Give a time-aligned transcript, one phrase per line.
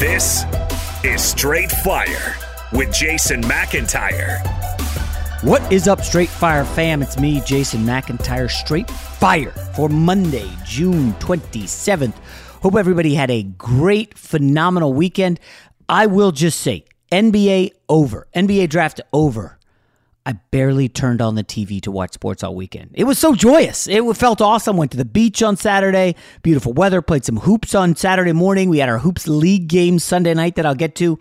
[0.00, 0.46] This
[1.04, 2.34] is Straight Fire
[2.72, 4.40] with Jason McIntyre.
[5.44, 7.02] What is up, Straight Fire fam?
[7.02, 12.14] It's me, Jason McIntyre, Straight Fire for Monday, June 27th.
[12.62, 15.38] Hope everybody had a great, phenomenal weekend.
[15.86, 19.59] I will just say NBA over, NBA draft over.
[20.30, 22.90] I barely turned on the TV to watch sports all weekend.
[22.94, 23.88] It was so joyous.
[23.88, 24.76] It felt awesome.
[24.76, 26.14] Went to the beach on Saturday.
[26.44, 27.02] Beautiful weather.
[27.02, 28.70] Played some hoops on Saturday morning.
[28.70, 31.18] We had our hoops league game Sunday night that I'll get to.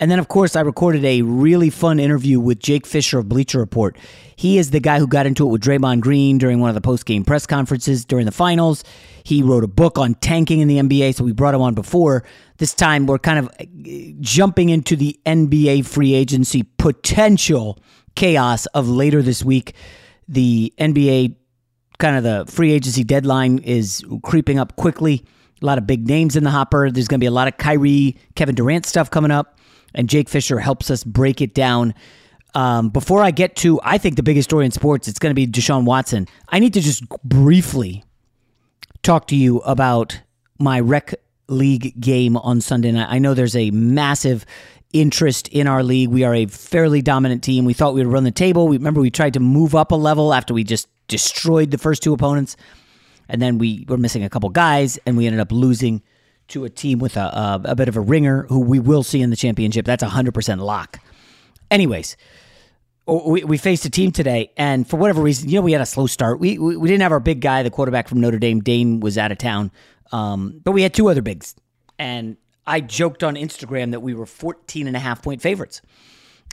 [0.00, 3.60] And then, of course, I recorded a really fun interview with Jake Fisher of Bleacher
[3.60, 3.96] Report.
[4.34, 6.80] He is the guy who got into it with Draymond Green during one of the
[6.80, 8.82] post game press conferences during the finals.
[9.22, 12.24] He wrote a book on tanking in the NBA, so we brought him on before.
[12.58, 13.64] This time, we're kind of uh,
[14.18, 17.78] jumping into the NBA free agency potential
[18.14, 19.74] chaos of later this week.
[20.28, 21.36] The NBA,
[21.98, 25.24] kind of the free agency deadline is creeping up quickly.
[25.62, 26.90] A lot of big names in the hopper.
[26.90, 29.58] There's going to be a lot of Kyrie, Kevin Durant stuff coming up
[29.94, 31.94] and Jake Fisher helps us break it down.
[32.54, 35.34] Um, before I get to, I think the biggest story in sports, it's going to
[35.34, 36.28] be Deshaun Watson.
[36.48, 38.04] I need to just briefly
[39.02, 40.20] talk to you about
[40.58, 41.14] my rec
[41.48, 43.08] league game on Sunday night.
[43.10, 44.46] I know there's a massive
[44.94, 46.08] interest in our league.
[46.08, 47.66] We are a fairly dominant team.
[47.66, 48.68] We thought we would run the table.
[48.68, 52.02] We remember we tried to move up a level after we just destroyed the first
[52.02, 52.56] two opponents,
[53.28, 56.02] and then we were missing a couple guys, and we ended up losing
[56.48, 59.20] to a team with a, a, a bit of a ringer who we will see
[59.20, 59.84] in the championship.
[59.84, 61.00] That's a 100% lock.
[61.70, 62.16] Anyways,
[63.06, 65.86] we, we faced a team today, and for whatever reason, you know, we had a
[65.86, 66.40] slow start.
[66.40, 68.60] We, we, we didn't have our big guy, the quarterback from Notre Dame.
[68.60, 69.70] Dane was out of town.
[70.12, 71.54] Um, but we had two other bigs.
[71.98, 75.82] And I joked on Instagram that we were 14 and a half point favorites.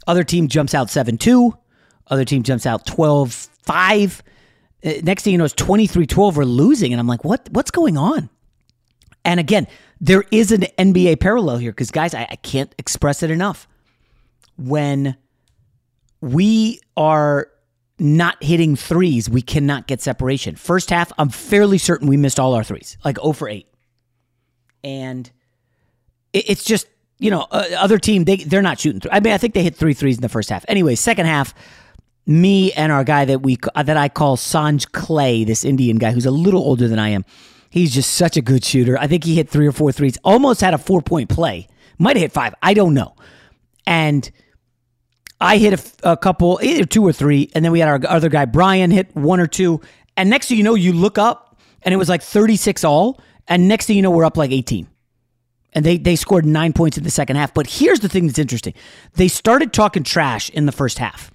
[0.08, 1.58] Other team jumps out 7 2.
[2.08, 4.24] Other team jumps out 12 5.
[4.84, 6.38] Uh, next thing you know, it's 23 12.
[6.38, 6.92] We're losing.
[6.92, 7.48] And I'm like, what?
[7.52, 8.30] what's going on?
[9.24, 9.68] And again,
[10.00, 13.68] there is an NBA parallel here because, guys, I, I can't express it enough.
[14.58, 15.16] When
[16.22, 17.48] we are
[18.00, 20.56] not hitting threes, we cannot get separation.
[20.56, 23.68] First half, I'm fairly certain we missed all our threes, like 0 for 8.
[24.84, 25.32] And
[26.34, 26.88] it's just
[27.22, 29.00] you know, uh, other team they they're not shooting.
[29.00, 29.12] Through.
[29.12, 30.66] I mean, I think they hit three threes in the first half.
[30.68, 31.54] Anyway, second half,
[32.26, 36.26] me and our guy that we that I call Sanj Clay, this Indian guy who's
[36.26, 37.24] a little older than I am.
[37.70, 38.98] He's just such a good shooter.
[38.98, 40.18] I think he hit three or four threes.
[40.24, 41.68] Almost had a four point play.
[42.00, 42.56] Might have hit five.
[42.62, 43.16] I don't know.
[43.86, 44.30] And
[45.40, 45.74] I hit
[46.04, 48.92] a, a, couple, either two or three, and then we had our other guy Brian
[48.92, 49.80] hit one or two.
[50.18, 53.22] And next thing you know, you look up, and it was like thirty six all.
[53.48, 54.88] And next thing you know, we're up like eighteen.
[55.74, 57.54] And they they scored nine points in the second half.
[57.54, 58.74] But here's the thing that's interesting:
[59.14, 61.32] they started talking trash in the first half.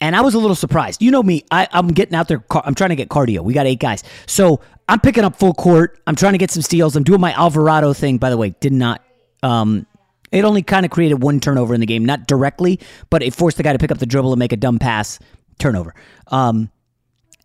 [0.00, 1.00] And I was a little surprised.
[1.00, 2.44] You know me, I, am getting out there.
[2.50, 3.40] I'm trying to get cardio.
[3.40, 4.04] We got eight guys.
[4.26, 5.98] So I'm picking up full court.
[6.06, 6.96] I'm trying to get some steals.
[6.96, 8.18] I'm doing my Alvarado thing.
[8.18, 9.02] By the way, did not.
[9.42, 9.86] Um,
[10.32, 12.80] it only kind of created one turnover in the game, not directly,
[13.10, 15.18] but it forced the guy to pick up the dribble and make a dumb pass
[15.58, 15.94] turnover.
[16.28, 16.70] Um,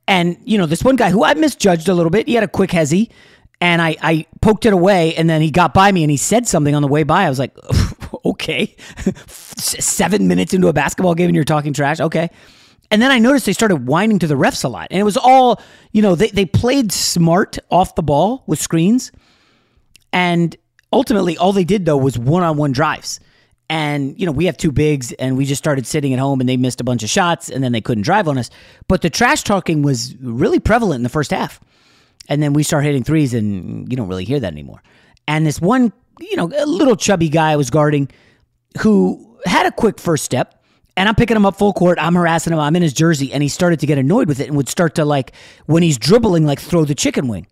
[0.07, 2.47] and, you know, this one guy who I misjudged a little bit, he had a
[2.47, 3.09] quick hezzy,
[3.61, 6.47] and I, I poked it away, and then he got by me and he said
[6.47, 7.25] something on the way by.
[7.25, 7.55] I was like,
[8.25, 8.75] okay.
[9.27, 11.99] Seven minutes into a basketball game and you're talking trash?
[11.99, 12.31] Okay.
[12.89, 14.87] And then I noticed they started whining to the refs a lot.
[14.89, 15.61] And it was all,
[15.93, 19.11] you know, they, they played smart off the ball with screens.
[20.11, 20.55] And
[20.91, 23.19] ultimately, all they did, though, was one on one drives.
[23.69, 26.49] And, you know, we have two bigs and we just started sitting at home and
[26.49, 28.49] they missed a bunch of shots and then they couldn't drive on us.
[28.89, 31.61] But the trash talking was really prevalent in the first half.
[32.31, 34.81] And then we start hitting threes and you don't really hear that anymore.
[35.27, 35.91] And this one,
[36.21, 38.09] you know, a little chubby guy I was guarding
[38.79, 40.63] who had a quick first step
[40.95, 41.97] and I'm picking him up full court.
[41.99, 42.59] I'm harassing him.
[42.59, 44.95] I'm in his jersey, and he started to get annoyed with it and would start
[44.95, 45.33] to like
[45.65, 47.47] when he's dribbling, like throw the chicken wing.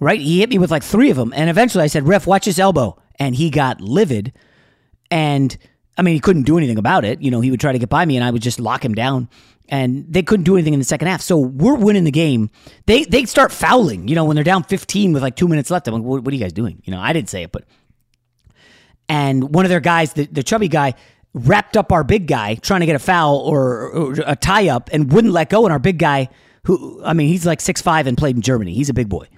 [0.00, 0.20] Right?
[0.20, 2.58] He hit me with like three of them, and eventually I said, "Ref, watch his
[2.58, 4.32] elbow," and he got livid.
[5.10, 5.56] And
[5.96, 7.22] I mean, he couldn't do anything about it.
[7.22, 8.94] You know, he would try to get by me, and I would just lock him
[8.94, 9.28] down.
[9.68, 11.22] And they couldn't do anything in the second half.
[11.22, 12.50] So we're winning the game.
[12.86, 14.08] They they start fouling.
[14.08, 15.88] You know, when they're down 15 with like two minutes left.
[15.88, 16.82] I'm like, what, what are you guys doing?
[16.84, 17.64] You know, I didn't say it, but
[19.08, 20.94] and one of their guys, the, the chubby guy,
[21.34, 24.88] wrapped up our big guy trying to get a foul or, or a tie up
[24.92, 25.64] and wouldn't let go.
[25.64, 26.28] And our big guy,
[26.64, 28.72] who, I mean, he's like six five and played in Germany.
[28.72, 29.28] He's a big boy.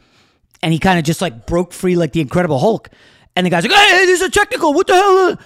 [0.62, 2.90] And he kind of just like broke free like the Incredible Hulk.
[3.34, 4.72] And the guy's like, hey, there's a technical.
[4.72, 5.38] What the hell?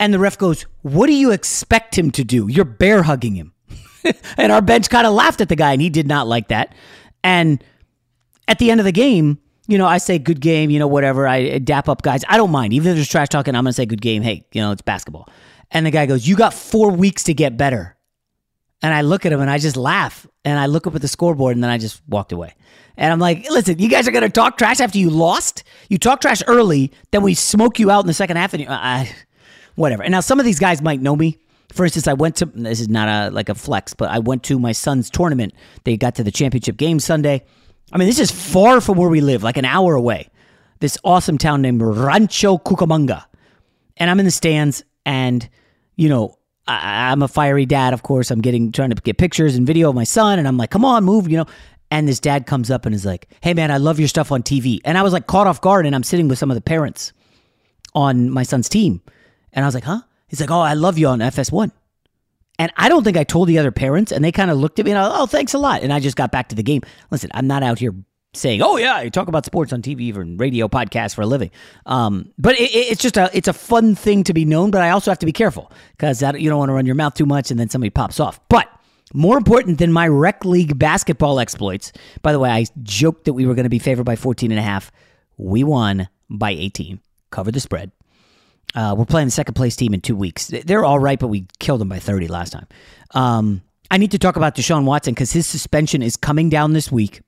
[0.00, 2.48] And the ref goes, what do you expect him to do?
[2.48, 3.52] You're bear hugging him.
[4.36, 6.74] and our bench kind of laughed at the guy, and he did not like that.
[7.22, 7.62] And
[8.48, 11.26] at the end of the game, you know, I say good game, you know, whatever.
[11.26, 12.22] I dap up guys.
[12.28, 12.72] I don't mind.
[12.74, 14.22] Even if there's trash talking, I'm going to say good game.
[14.22, 15.28] Hey, you know, it's basketball.
[15.70, 17.96] And the guy goes, You got four weeks to get better.
[18.82, 20.26] And I look at him and I just laugh.
[20.44, 22.54] And I look up at the scoreboard and then I just walked away.
[22.96, 25.64] And I'm like, listen, you guys are going to talk trash after you lost?
[25.88, 28.68] You talk trash early, then we smoke you out in the second half and you,
[28.68, 29.06] uh,
[29.74, 30.02] whatever.
[30.02, 31.38] And now some of these guys might know me.
[31.72, 34.44] For instance, I went to, this is not a like a flex, but I went
[34.44, 35.54] to my son's tournament.
[35.84, 37.44] They got to the championship game Sunday.
[37.92, 40.30] I mean, this is far from where we live, like an hour away.
[40.80, 43.24] This awesome town named Rancho Cucamonga.
[43.96, 45.48] And I'm in the stands and–
[45.96, 48.30] you know, I, am a fiery dad, of course.
[48.30, 50.84] I'm getting trying to get pictures and video of my son, and I'm like, come
[50.84, 51.46] on, move, you know.
[51.90, 54.42] And this dad comes up and is like, hey man, I love your stuff on
[54.42, 54.80] TV.
[54.84, 57.12] And I was like caught off guard, and I'm sitting with some of the parents
[57.94, 59.00] on my son's team.
[59.54, 60.02] And I was like, huh?
[60.28, 61.70] He's like, oh, I love you on FS1.
[62.58, 64.84] And I don't think I told the other parents, and they kind of looked at
[64.84, 65.82] me and I, oh, thanks a lot.
[65.82, 66.82] And I just got back to the game.
[67.10, 67.94] Listen, I'm not out here
[68.36, 71.50] saying, "Oh yeah, you talk about sports on TV or radio podcasts for a living."
[71.86, 74.70] Um, but it, it's just a it's a fun thing to be known.
[74.70, 77.14] But I also have to be careful because you don't want to run your mouth
[77.14, 78.38] too much and then somebody pops off.
[78.48, 78.68] But
[79.12, 81.92] more important than my rec league basketball exploits.
[82.22, 84.58] By the way, I joked that we were going to be favored by 14 and
[84.58, 84.90] a half.
[85.36, 87.00] We won by 18.
[87.30, 87.90] Covered the spread.
[88.74, 90.48] Uh, we're playing the second place team in two weeks.
[90.48, 92.66] They're all right, but we killed them by 30 last time.
[93.12, 96.90] Um, I need to talk about Deshaun Watson because his suspension is coming down this
[96.90, 97.20] week.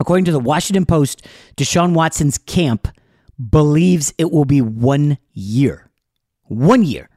[0.00, 2.88] According to the Washington Post, Deshaun Watson's camp
[3.50, 5.90] believes it will be one year.
[6.44, 7.10] One year.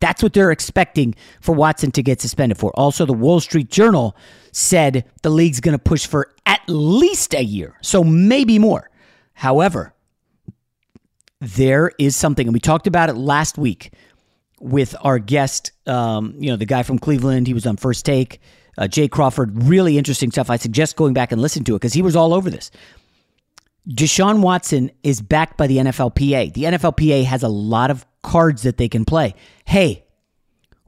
[0.00, 2.72] That's what they're expecting for Watson to get suspended for.
[2.72, 4.16] Also, the Wall Street Journal
[4.50, 8.90] said the league's going to push for at least a year, so maybe more.
[9.34, 9.94] However,
[11.40, 13.92] there is something, and we talked about it last week
[14.60, 17.46] with our guest, um, you know, the guy from Cleveland.
[17.46, 18.40] He was on First Take
[18.78, 19.62] uh, Jay Crawford.
[19.64, 20.50] Really interesting stuff.
[20.50, 22.70] I suggest going back and listen to it because he was all over this.
[23.88, 26.52] Deshaun Watson is backed by the NFLPA.
[26.54, 29.34] The NFLPA has a lot of cards that they can play.
[29.64, 30.04] Hey,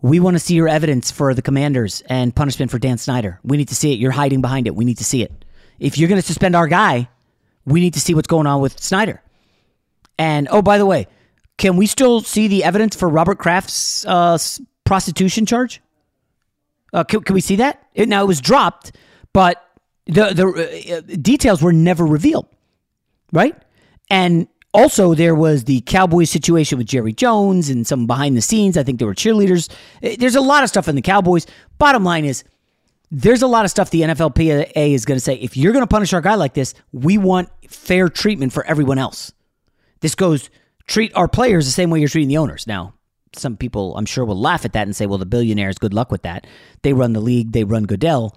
[0.00, 3.40] we want to see your evidence for the commanders and punishment for Dan Snyder.
[3.44, 3.98] We need to see it.
[3.98, 4.74] You're hiding behind it.
[4.74, 5.44] We need to see it.
[5.78, 7.08] If you're going to suspend our guy,
[7.64, 9.22] we need to see what's going on with Snyder.
[10.18, 11.06] And oh, by the way,
[11.58, 14.38] can we still see the evidence for Robert Kraft's uh,
[14.84, 15.80] prostitution charge?
[16.92, 17.86] Uh, can, can, we see that?
[17.94, 18.92] It, now it was dropped,
[19.32, 19.64] but
[20.06, 22.46] the the uh, details were never revealed,
[23.32, 23.56] right?
[24.10, 28.78] And Also, there was the Cowboys situation with Jerry Jones and some behind the scenes.
[28.78, 29.70] I think there were cheerleaders.
[30.02, 31.46] Eh, there's a lot of stuff in the Cowboys.
[31.78, 32.42] Bottom line is,
[33.10, 35.34] there's a lot of stuff the NFLPA is going to say.
[35.34, 38.96] If you're going to punish our guy like this, we want fair treatment for everyone
[38.98, 39.32] else.
[40.02, 40.50] This goes
[40.86, 42.66] treat our players the same way you're treating the owners.
[42.66, 42.94] Now,
[43.34, 46.10] some people I'm sure will laugh at that and say, well, the billionaires, good luck
[46.10, 46.46] with that.
[46.82, 48.36] They run the league, they run Goodell.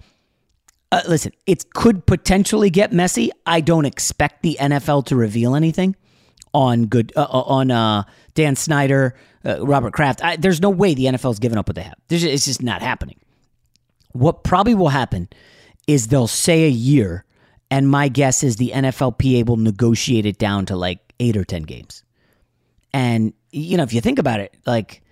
[0.92, 3.30] Uh, listen, it could potentially get messy.
[3.44, 5.96] I don't expect the NFL to reveal anything
[6.54, 8.04] on good uh, uh, on uh,
[8.34, 10.22] Dan Snyder, uh, Robert Kraft.
[10.24, 11.96] I, there's no way the NFL's given up what they have.
[12.08, 13.18] Just, it's just not happening.
[14.12, 15.28] What probably will happen
[15.86, 17.24] is they'll say a year,
[17.70, 21.62] and my guess is the NFLPA will negotiate it down to like eight or ten
[21.62, 22.02] games.
[22.92, 25.02] And you know, if you think about it, like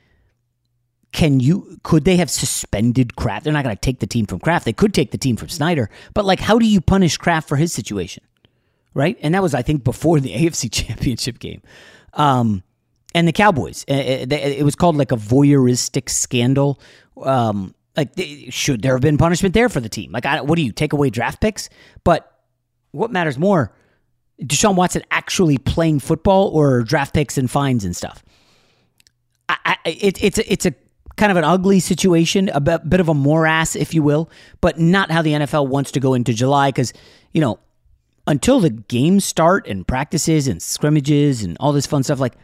[1.15, 3.45] can you could they have suspended Kraft?
[3.45, 4.65] They're not going to take the team from Kraft.
[4.65, 7.57] They could take the team from Snyder, but like how do you punish Kraft for
[7.57, 8.25] his situation?
[8.95, 9.17] Right?
[9.23, 11.63] And that was I think before the AFC Championship game.
[12.13, 12.63] Um
[13.15, 13.85] and the Cowboys.
[13.87, 16.81] It, it, it was called like a voyeuristic scandal.
[17.23, 18.11] Um like
[18.51, 20.11] should there have been punishment there for the team?
[20.11, 21.69] Like I, what do you take away draft picks?
[22.03, 22.29] But
[22.91, 23.73] what matters more
[24.43, 28.25] Deshaun Watson actually playing football or draft picks and fines and stuff.
[29.49, 30.75] I, I, it, it's a, it's a
[31.17, 35.11] kind of an ugly situation, a bit, of a morass, if you will, but not
[35.11, 36.93] how the NFL wants to go into July because
[37.33, 37.59] you know
[38.27, 42.35] until the games start and practices and scrimmages and all this fun stuff like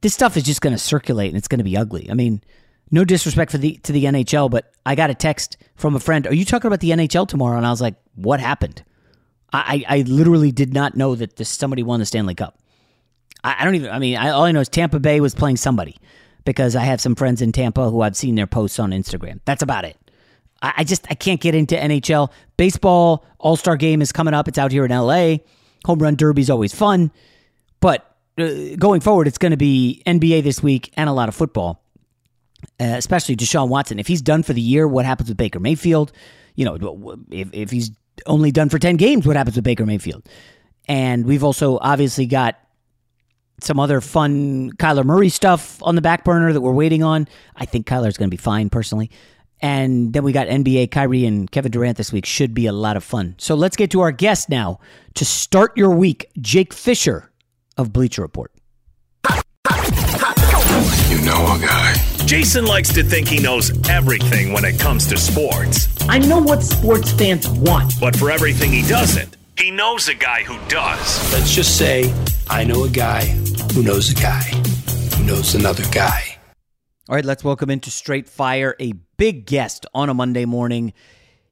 [0.00, 2.10] this stuff is just going to circulate and it's going to be ugly.
[2.10, 2.42] I mean,
[2.90, 6.26] no disrespect for the to the NHL, but I got a text from a friend.
[6.26, 7.56] Are you talking about the NHL tomorrow?
[7.56, 8.84] And I was like, what happened?
[9.52, 12.58] I, I literally did not know that this, somebody won the Stanley Cup.
[13.44, 13.90] I, I don't even.
[13.90, 15.96] I mean, I, all I know is Tampa Bay was playing somebody
[16.44, 19.40] because I have some friends in Tampa who I've seen their posts on Instagram.
[19.44, 19.96] That's about it.
[20.62, 22.30] I, I just I can't get into NHL.
[22.56, 24.48] Baseball All Star Game is coming up.
[24.48, 25.36] It's out here in LA.
[25.84, 27.12] Home Run Derby is always fun,
[27.80, 31.34] but uh, going forward, it's going to be NBA this week and a lot of
[31.34, 31.82] football.
[32.80, 33.98] Uh, especially Deshaun Watson.
[33.98, 36.10] If he's done for the year, what happens with Baker Mayfield?
[36.56, 37.90] You know, if, if he's
[38.26, 40.26] only done for 10 games, what happens with Baker Mayfield?
[40.88, 42.56] And we've also obviously got
[43.60, 47.26] some other fun Kyler Murray stuff on the back burner that we're waiting on.
[47.56, 49.10] I think Kyler's going to be fine personally.
[49.60, 52.26] And then we got NBA, Kyrie, and Kevin Durant this week.
[52.26, 53.34] Should be a lot of fun.
[53.38, 54.80] So let's get to our guest now
[55.14, 57.30] to start your week, Jake Fisher
[57.78, 58.52] of Bleacher Report.
[60.76, 61.94] You know a guy.
[62.26, 65.88] Jason likes to think he knows everything when it comes to sports.
[66.06, 67.94] I know what sports fans want.
[67.98, 71.32] But for everything he doesn't, he knows a guy who does.
[71.32, 72.12] Let's just say
[72.50, 73.24] I know a guy
[73.72, 74.42] who knows a guy
[75.16, 76.36] who knows another guy.
[77.08, 80.92] All right, let's welcome into Straight Fire a big guest on a Monday morning.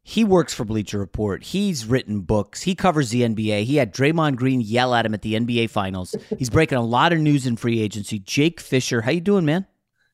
[0.07, 1.43] He works for Bleacher Report.
[1.43, 2.63] He's written books.
[2.63, 3.65] He covers the NBA.
[3.65, 6.15] He had Draymond Green yell at him at the NBA Finals.
[6.39, 8.19] He's breaking a lot of news in free agency.
[8.19, 9.67] Jake Fisher, how you doing, man?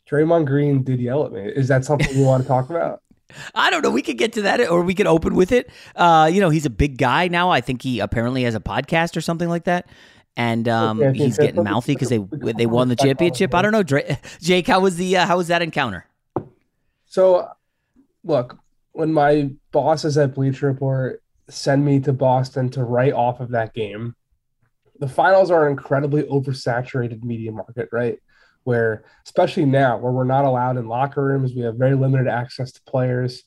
[0.09, 1.43] Draymond Green did yell at me.
[1.43, 3.03] Is that something you want to talk about?
[3.55, 3.91] I don't know.
[3.91, 5.69] We could get to that, or we could open with it.
[5.97, 7.51] Uh, you know, he's a big guy now.
[7.51, 9.89] I think he apparently has a podcast or something like that,
[10.37, 12.19] and um, okay, he's getting mouthy because they
[12.53, 13.55] they won the championship.
[13.55, 13.83] I don't know,
[14.41, 14.67] Jake.
[14.69, 16.07] How was the uh, how was that encounter?
[17.07, 17.49] So,
[18.23, 18.60] look,
[18.93, 23.75] when my bosses at Bleacher Report send me to Boston to write off of that
[23.75, 24.15] game,
[24.99, 28.19] the finals are an incredibly oversaturated media market, right?
[28.65, 32.73] Where, especially now, where we're not allowed in locker rooms, we have very limited access
[32.73, 33.43] to players.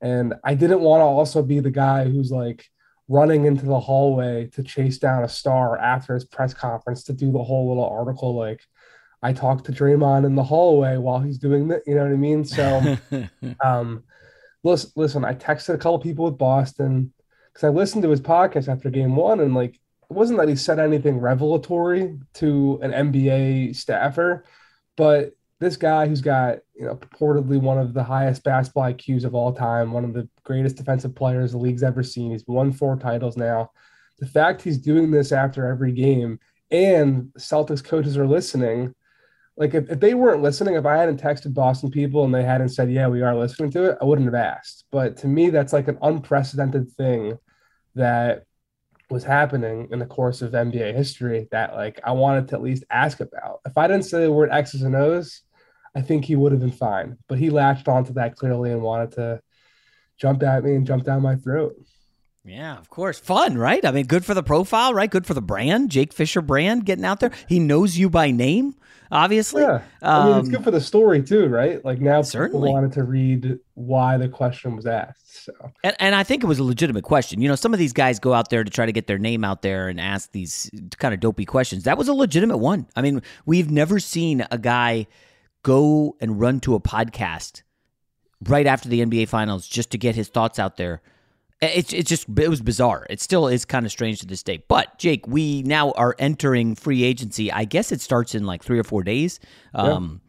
[0.00, 2.66] And I didn't want to also be the guy who's like
[3.08, 7.32] running into the hallway to chase down a star after his press conference to do
[7.32, 8.60] the whole little article like,
[9.22, 11.82] I talked to Draymond in the hallway while he's doing that.
[11.86, 12.44] You know what I mean?
[12.44, 12.96] So,
[13.64, 14.04] um,
[14.64, 17.12] listen, listen, I texted a couple people with Boston
[17.52, 20.56] because I listened to his podcast after game one, and like it wasn't that he
[20.56, 24.44] said anything revelatory to an NBA staffer,
[24.96, 29.34] but this guy who's got you know purportedly one of the highest basketball IQs of
[29.34, 32.30] all time, one of the greatest defensive players the league's ever seen.
[32.30, 33.70] He's won four titles now.
[34.18, 38.94] The fact he's doing this after every game and Celtics coaches are listening
[39.58, 42.68] like if, if they weren't listening, if I hadn't texted Boston people and they hadn't
[42.68, 44.84] said, yeah, we are listening to it, I wouldn't have asked.
[44.92, 47.36] But to me, that's like an unprecedented thing
[47.96, 48.44] that
[49.10, 52.84] was happening in the course of NBA history that like I wanted to at least
[52.88, 53.60] ask about.
[53.66, 55.42] If I didn't say the word X's and O's,
[55.96, 57.16] I think he would have been fine.
[57.26, 59.40] But he latched onto that clearly and wanted to
[60.18, 61.74] jump at me and jump down my throat.
[62.44, 63.18] Yeah, of course.
[63.18, 63.84] Fun, right?
[63.84, 65.10] I mean, good for the profile, right?
[65.10, 65.90] Good for the brand.
[65.90, 67.30] Jake Fisher brand getting out there.
[67.46, 68.74] He knows you by name,
[69.12, 69.62] obviously.
[69.62, 69.82] Yeah.
[70.00, 71.84] I mean, Um, it's good for the story too, right?
[71.84, 72.68] Like now Certainly.
[72.68, 75.44] people wanted to read why the question was asked.
[75.44, 75.52] So
[75.84, 77.42] And, and I think it was a legitimate question.
[77.42, 79.44] You know, some of these guys go out there to try to get their name
[79.44, 81.84] out there and ask these kind of dopey questions.
[81.84, 82.86] That was a legitimate one.
[82.96, 85.06] I mean, we've never seen a guy
[85.64, 87.62] go and run to a podcast
[88.46, 91.02] right after the NBA Finals just to get his thoughts out there.
[91.60, 93.06] It's it's just it was bizarre.
[93.10, 94.62] It still is kind of strange to this day.
[94.68, 97.50] But Jake, we now are entering free agency.
[97.50, 99.40] I guess it starts in like three or four days.
[99.74, 100.20] Um,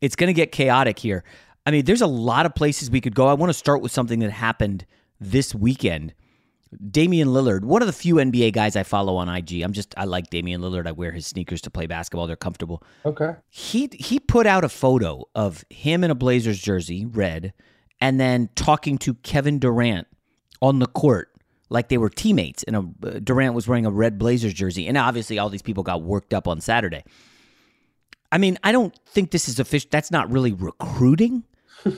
[0.00, 1.22] It's going to get chaotic here.
[1.64, 3.28] I mean, there's a lot of places we could go.
[3.28, 4.84] I want to start with something that happened
[5.20, 6.14] this weekend.
[6.90, 9.62] Damian Lillard, one of the few NBA guys I follow on IG.
[9.62, 10.86] I'm just I like Damian Lillard.
[10.88, 12.26] I wear his sneakers to play basketball.
[12.26, 12.82] They're comfortable.
[13.04, 13.34] okay.
[13.50, 17.52] He he put out a photo of him in a Blazers jersey, red,
[18.00, 20.08] and then talking to Kevin Durant
[20.62, 21.28] on the court
[21.68, 22.62] like they were teammates.
[22.62, 26.02] And a, Durant was wearing a red Blazers jersey, and obviously all these people got
[26.02, 27.04] worked up on Saturday.
[28.30, 29.88] I mean, I don't think this is official.
[29.90, 31.44] That's not really recruiting,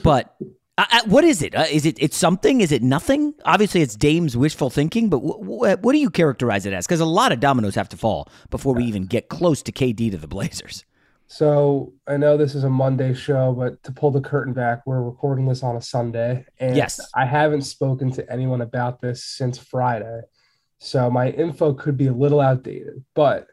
[0.03, 0.35] but
[0.77, 1.55] uh, uh, what is it?
[1.55, 2.59] Uh, is it it's something?
[2.59, 3.33] Is it nothing?
[3.45, 6.85] Obviously, it's Dame's wishful thinking, but wh- wh- what do you characterize it as?
[6.85, 10.11] Because a lot of dominoes have to fall before we even get close to KD
[10.11, 10.83] to the Blazers.
[11.27, 15.01] So I know this is a Monday show, but to pull the curtain back, we're
[15.01, 16.45] recording this on a Sunday.
[16.59, 16.99] And Yes.
[17.15, 20.21] I haven't spoken to anyone about this since Friday.
[20.77, 23.47] So my info could be a little outdated, but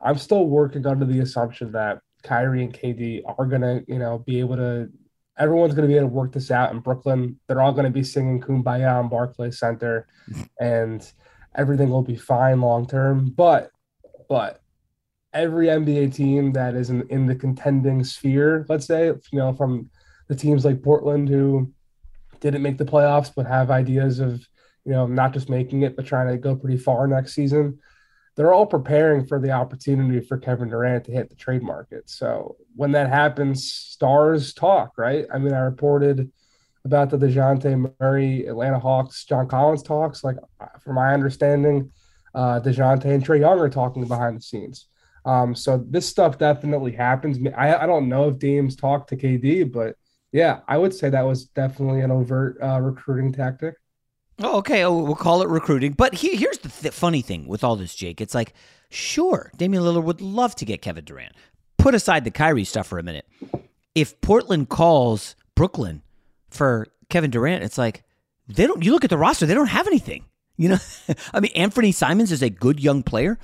[0.00, 4.40] I'm still working under the assumption that Kyrie and KD are gonna, you know, be
[4.40, 4.90] able to
[5.38, 7.38] everyone's gonna be able to work this out in Brooklyn.
[7.46, 10.06] They're all gonna be singing Kumbaya on Barclays Center
[10.60, 11.08] and
[11.54, 13.30] everything will be fine long term.
[13.30, 13.70] But
[14.28, 14.60] but
[15.36, 19.90] every NBA team that is in, in the contending sphere, let's say, you know, from
[20.28, 21.70] the teams like Portland who
[22.40, 24.44] didn't make the playoffs but have ideas of,
[24.84, 27.78] you know, not just making it but trying to go pretty far next season.
[28.34, 32.08] They're all preparing for the opportunity for Kevin Durant to hit the trade market.
[32.10, 35.26] So when that happens, stars talk, right?
[35.32, 36.30] I mean, I reported
[36.84, 40.22] about the DeJounte Murray Atlanta Hawks, John Collins talks.
[40.22, 40.36] Like,
[40.80, 41.90] from my understanding,
[42.34, 44.86] uh, DeJounte and Trae Young are talking behind the scenes.
[45.26, 47.38] Um, so this stuff definitely happens.
[47.56, 49.96] I, I don't know if Dame's talked to KD, but
[50.32, 53.74] yeah, I would say that was definitely an overt uh, recruiting tactic.
[54.38, 54.84] Oh, okay.
[54.84, 55.92] Oh, we'll call it recruiting.
[55.92, 58.20] But he, here's the th- funny thing with all this, Jake.
[58.20, 58.54] It's like,
[58.88, 61.32] sure, Damian Lillard would love to get Kevin Durant.
[61.76, 63.26] Put aside the Kyrie stuff for a minute.
[63.94, 66.02] If Portland calls Brooklyn
[66.50, 68.04] for Kevin Durant, it's like
[68.46, 68.84] they don't.
[68.84, 70.24] You look at the roster; they don't have anything.
[70.56, 70.78] You know,
[71.34, 73.38] I mean, Anthony Simons is a good young player.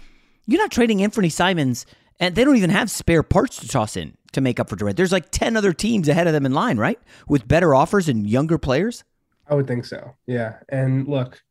[0.46, 1.86] You're not trading Anthony Simons,
[2.18, 4.96] and they don't even have spare parts to toss in to make up for Durant.
[4.96, 8.28] There's like ten other teams ahead of them in line, right, with better offers and
[8.28, 9.04] younger players.
[9.48, 10.14] I would think so.
[10.26, 10.58] Yeah.
[10.68, 11.42] And look,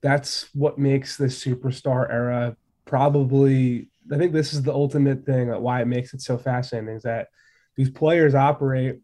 [0.00, 5.62] that's what makes this superstar era probably, I think this is the ultimate thing that
[5.62, 7.28] why it makes it so fascinating is that
[7.76, 9.00] these players operate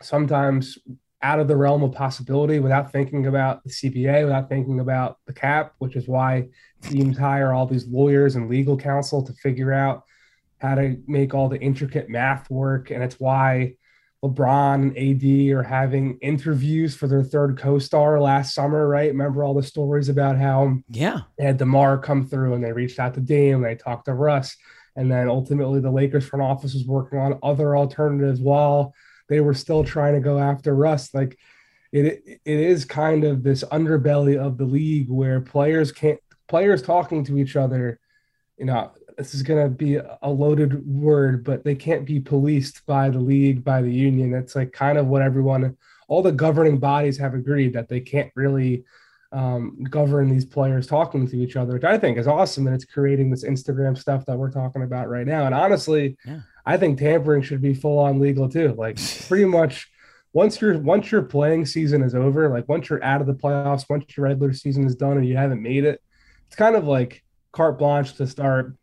[0.00, 0.78] sometimes
[1.22, 5.32] out of the realm of possibility without thinking about the CBA, without thinking about the
[5.32, 6.48] cap, which is why
[6.82, 10.04] teams hire all these lawyers and legal counsel to figure out
[10.60, 12.90] how to make all the intricate math work.
[12.90, 13.74] And it's why
[14.24, 19.10] LeBron and AD are having interviews for their third co-star last summer, right?
[19.10, 21.22] Remember all the stories about how Yeah.
[21.36, 24.56] they had DeMar come through and they reached out to Dame, they talked to Russ,
[24.94, 28.94] and then ultimately the Lakers front office was working on other alternatives while
[29.28, 31.12] they were still trying to go after Russ.
[31.12, 31.36] Like
[31.92, 36.20] it, it is kind of this underbelly of the league where players can't
[36.52, 37.98] players talking to each other,
[38.58, 42.84] you know, this is going to be a loaded word, but they can't be policed
[42.84, 44.34] by the league, by the union.
[44.34, 48.30] It's like kind of what everyone, all the governing bodies have agreed that they can't
[48.36, 48.84] really
[49.32, 52.66] um, govern these players talking to each other, which I think is awesome.
[52.66, 55.46] And it's creating this Instagram stuff that we're talking about right now.
[55.46, 56.40] And honestly, Yeah.
[56.66, 58.74] I think tampering should be full on legal too.
[58.76, 59.90] Like pretty much
[60.34, 63.88] once your once your playing season is over, like once you're out of the playoffs,
[63.88, 66.02] once your regular season is done and you haven't made it,
[66.52, 68.76] it's kind of like carte blanche to start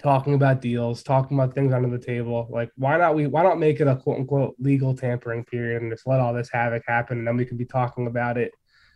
[0.00, 2.48] talking about deals, talking about things under the table.
[2.50, 5.92] Like why not we why not make it a quote unquote legal tampering period and
[5.92, 8.50] just let all this havoc happen and then we can be talking about it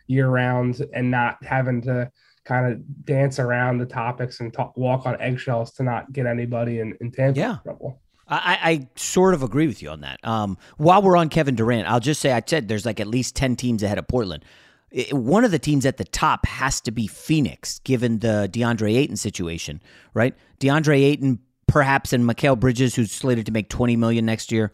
[0.08, 2.10] year round and not having to
[2.44, 6.80] kind of dance around the topics and talk walk on eggshells to not get anybody
[6.80, 7.58] in, in tampering Yeah.
[7.62, 8.02] trouble.
[8.26, 10.18] I, I sort of agree with you on that.
[10.24, 13.36] Um, while we're on Kevin Durant, I'll just say I said there's like at least
[13.36, 14.44] 10 teams ahead of Portland.
[15.10, 19.16] One of the teams at the top has to be Phoenix, given the DeAndre Ayton
[19.16, 19.82] situation,
[20.14, 20.34] right?
[20.60, 24.72] DeAndre Ayton, perhaps, and Mikal Bridges, who's slated to make 20 million next year.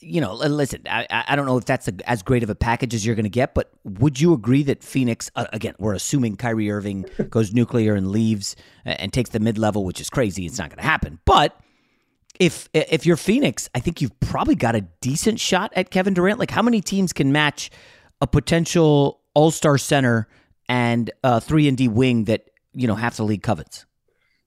[0.00, 2.94] you know, listen, I, I don't know if that's a, as great of a package
[2.94, 6.36] as you're going to get, but would you agree that Phoenix, uh, again, we're assuming
[6.36, 10.46] Kyrie Irving goes nuclear and leaves and takes the mid level, which is crazy.
[10.46, 11.18] It's not going to happen.
[11.24, 11.58] But
[12.38, 16.38] if if you're Phoenix, I think you've probably got a decent shot at Kevin Durant.
[16.38, 17.70] Like, how many teams can match
[18.22, 20.28] a potential All Star center
[20.68, 23.86] and a three and D wing that you know half the league covets?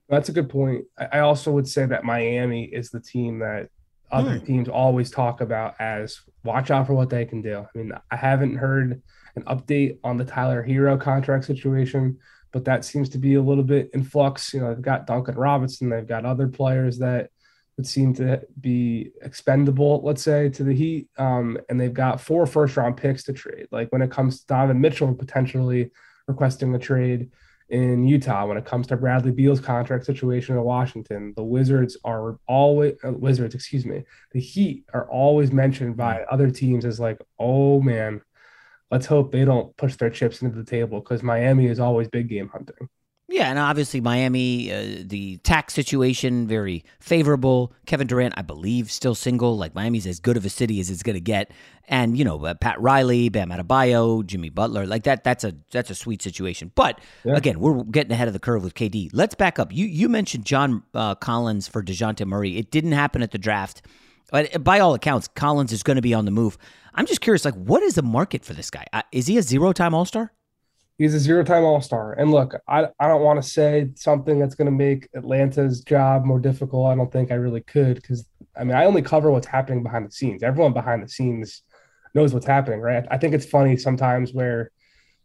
[0.10, 0.86] That's a good point.
[1.12, 3.70] I also would say that Miami is the team that
[4.12, 4.46] other hmm.
[4.46, 7.60] teams always talk about as watch out for what they can do.
[7.60, 9.02] I mean, I haven't heard
[9.36, 12.20] an update on the Tyler Herro contract situation,
[12.52, 14.54] but that seems to be a little bit in flux.
[14.54, 17.32] You know, they've got Duncan Robinson, they've got other players that
[17.78, 21.08] would seem to be expendable, let's say, to the Heat.
[21.18, 23.68] Um, and they've got four first round picks to trade.
[23.72, 25.92] Like when it comes to Donovan Mitchell potentially
[26.28, 27.32] requesting a trade
[27.70, 32.38] in Utah, when it comes to Bradley Beal's contract situation in Washington, the Wizards are
[32.48, 37.20] always uh, Wizards, excuse me, the Heat are always mentioned by other teams as like,
[37.40, 38.22] oh man,
[38.92, 42.30] let's hope they don't push their chips into the table because Miami is always big
[42.30, 42.90] game hunting.
[43.34, 47.74] Yeah, and obviously Miami, uh, the tax situation very favorable.
[47.88, 49.58] Kevin Durant, I believe, still single.
[49.58, 51.50] Like Miami's as good of a city as it's going to get,
[51.88, 55.24] and you know uh, Pat Riley, Bam Adebayo, Jimmy Butler, like that.
[55.24, 56.72] That's a that's a sweet situation.
[56.76, 57.36] But yeah.
[57.36, 59.10] again, we're getting ahead of the curve with KD.
[59.14, 59.74] Let's back up.
[59.74, 62.58] You you mentioned John uh, Collins for Dejounte Murray.
[62.58, 63.82] It didn't happen at the draft,
[64.30, 66.56] but by all accounts, Collins is going to be on the move.
[66.94, 68.86] I'm just curious, like, what is the market for this guy?
[68.94, 70.32] Uh, is he a zero time All Star?
[71.00, 72.14] He's a zero time All Star.
[72.14, 76.24] And look, I, I don't want to say something that's going to make Atlanta's job
[76.24, 76.88] more difficult.
[76.88, 80.08] I don't think I really could because, I mean, I only cover what's happening behind
[80.08, 80.44] the scenes.
[80.44, 81.64] Everyone behind the scenes
[82.14, 83.06] knows what's happening, right?
[83.10, 84.70] I think it's funny sometimes where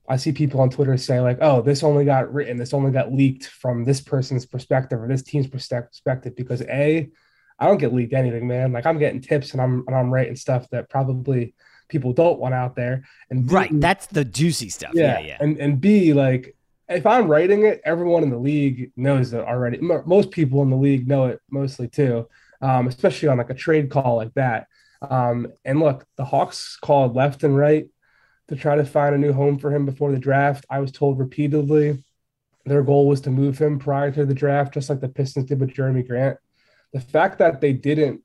[0.09, 3.12] I see people on Twitter say, like, oh, this only got written, this only got
[3.12, 7.11] leaked from this person's perspective or this team's perspective because A,
[7.59, 8.72] I don't get leaked anything, man.
[8.72, 11.54] Like I'm getting tips and I'm and I'm writing stuff that probably–
[11.88, 13.05] people don't want out there.
[13.31, 14.92] And B, right, that's the juicy stuff.
[14.94, 15.37] Yeah, yeah, yeah.
[15.40, 16.55] And and B, like
[16.88, 19.79] if I'm writing it, everyone in the league knows it already.
[19.81, 22.29] Most people in the league know it mostly too,
[22.62, 24.68] um, especially on like a trade call like that.
[25.03, 27.88] Um, and look, the Hawks called left and right
[28.48, 30.64] to try to find a new home for him before the draft.
[30.70, 32.03] I was told repeatedly
[32.64, 35.61] their goal was to move him prior to the draft, just like the Pistons did
[35.61, 36.38] with Jerami Grant.
[36.92, 38.22] The fact that they didn't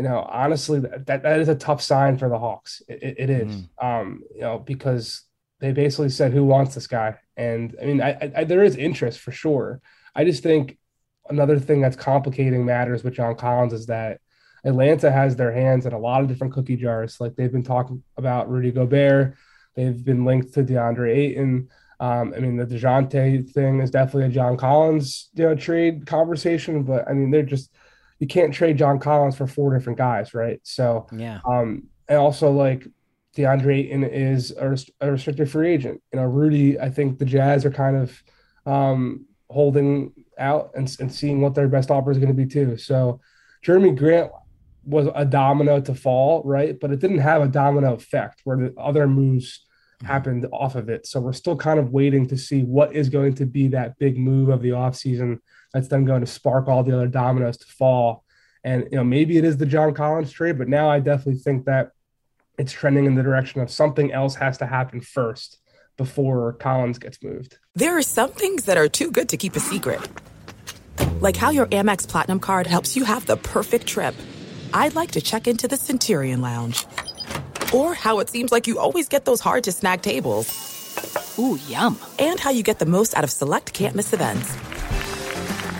[0.00, 2.80] you know, honestly, that, that is a tough sign for the Hawks.
[2.88, 3.84] it, it is, mm.
[3.84, 5.24] um, you know, because
[5.58, 9.20] they basically said, "Who wants this guy?" And I mean, I, I, there is interest
[9.20, 9.82] for sure.
[10.14, 10.78] I just think
[11.28, 14.22] another thing that's complicating matters with John Collins is that
[14.64, 17.20] Atlanta has their hands in a lot of different cookie jars.
[17.20, 19.36] Like they've been talking about Rudy Gobert,
[19.74, 21.68] they've been linked to DeAndre Ayton.
[22.00, 26.84] Um, I mean, the Dejounte thing is definitely a John Collins you know, trade conversation,
[26.84, 27.70] but I mean, they're just
[28.20, 30.60] you can't trade John Collins for four different guys, right?
[30.62, 31.40] So yeah.
[31.44, 32.86] Um, and also like
[33.36, 36.02] DeAndre Ayton is a, a, restricted free agent.
[36.12, 38.22] You know, Rudy, I think the Jazz are kind of
[38.66, 42.76] um, holding out and, and seeing what their best offer is going to be too.
[42.76, 43.20] So
[43.64, 44.30] Jerami Grant
[44.84, 46.78] was a domino to fall, right?
[46.78, 49.64] But it didn't have a domino effect where the other moves
[50.00, 50.12] Mm-hmm.
[50.12, 51.06] happened off of it.
[51.06, 54.16] So we're still kind of waiting to see what is going to be that big
[54.16, 55.40] move of the offseason
[55.74, 58.24] that's then going to spark all the other dominoes to fall.
[58.64, 61.66] And you know, maybe it is the John Collins trade, but now I definitely think
[61.66, 61.90] that
[62.58, 65.58] it's trending in the direction of something else has to happen first
[65.98, 67.58] before Collins gets moved.
[67.74, 70.00] There are some things that are too good to keep a secret.
[71.20, 74.14] Like how your Amex Platinum card helps you have the perfect trip.
[74.72, 76.86] I'd like to check into the Centurion Lounge.
[77.74, 81.36] Or how it seems like you always get those hard to snag tables.
[81.38, 81.98] Ooh, yum.
[82.18, 84.52] And how you get the most out of select can't miss events.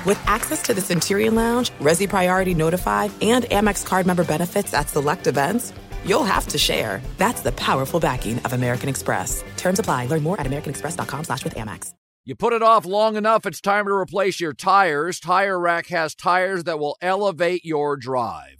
[0.07, 4.89] With access to the Centurion Lounge, Resy Priority Notified, and Amex card member benefits at
[4.89, 5.73] select events,
[6.05, 7.03] you'll have to share.
[7.19, 9.45] That's the powerful backing of American Express.
[9.57, 10.07] Terms apply.
[10.07, 11.93] Learn more at americanexpress.com slash with Amex.
[12.27, 15.19] You put it off long enough, it's time to replace your tires.
[15.21, 18.60] Tire Rack has tires that will elevate your drive.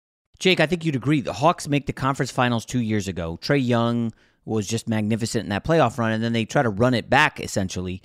[0.41, 1.21] Jake, I think you'd agree.
[1.21, 3.37] The Hawks make the conference finals two years ago.
[3.43, 4.11] Trae Young
[4.43, 7.39] was just magnificent in that playoff run, and then they try to run it back
[7.39, 8.01] essentially,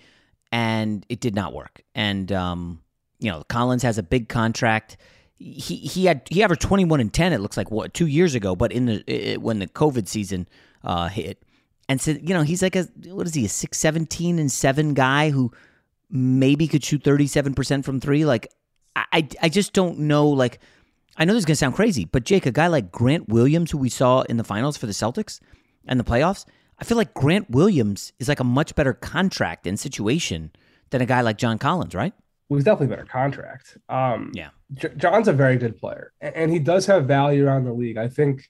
[0.52, 1.80] and it did not work.
[1.94, 2.82] And um,
[3.20, 4.98] you know, Collins has a big contract.
[5.38, 7.32] He he had he averaged twenty one and ten.
[7.32, 10.46] It looks like what two years ago, but in the it, when the COVID season
[10.84, 11.42] uh, hit,
[11.88, 14.92] and so you know he's like a what is he a six seventeen and seven
[14.92, 15.52] guy who
[16.10, 18.26] maybe could shoot thirty seven percent from three.
[18.26, 18.52] Like
[18.94, 20.60] I I just don't know like
[21.16, 23.70] I know this is going to sound crazy, but Jake, a guy like Grant Williams,
[23.70, 25.40] who we saw in the finals for the Celtics
[25.86, 26.44] and the playoffs,
[26.78, 30.50] I feel like Grant Williams is like a much better contract and situation
[30.90, 32.12] than a guy like John Collins, right?
[32.48, 33.78] Well, he's definitely a better contract.
[33.88, 34.50] Um, yeah.
[34.74, 37.96] J- John's a very good player, and, and he does have value around the league.
[37.96, 38.48] I think,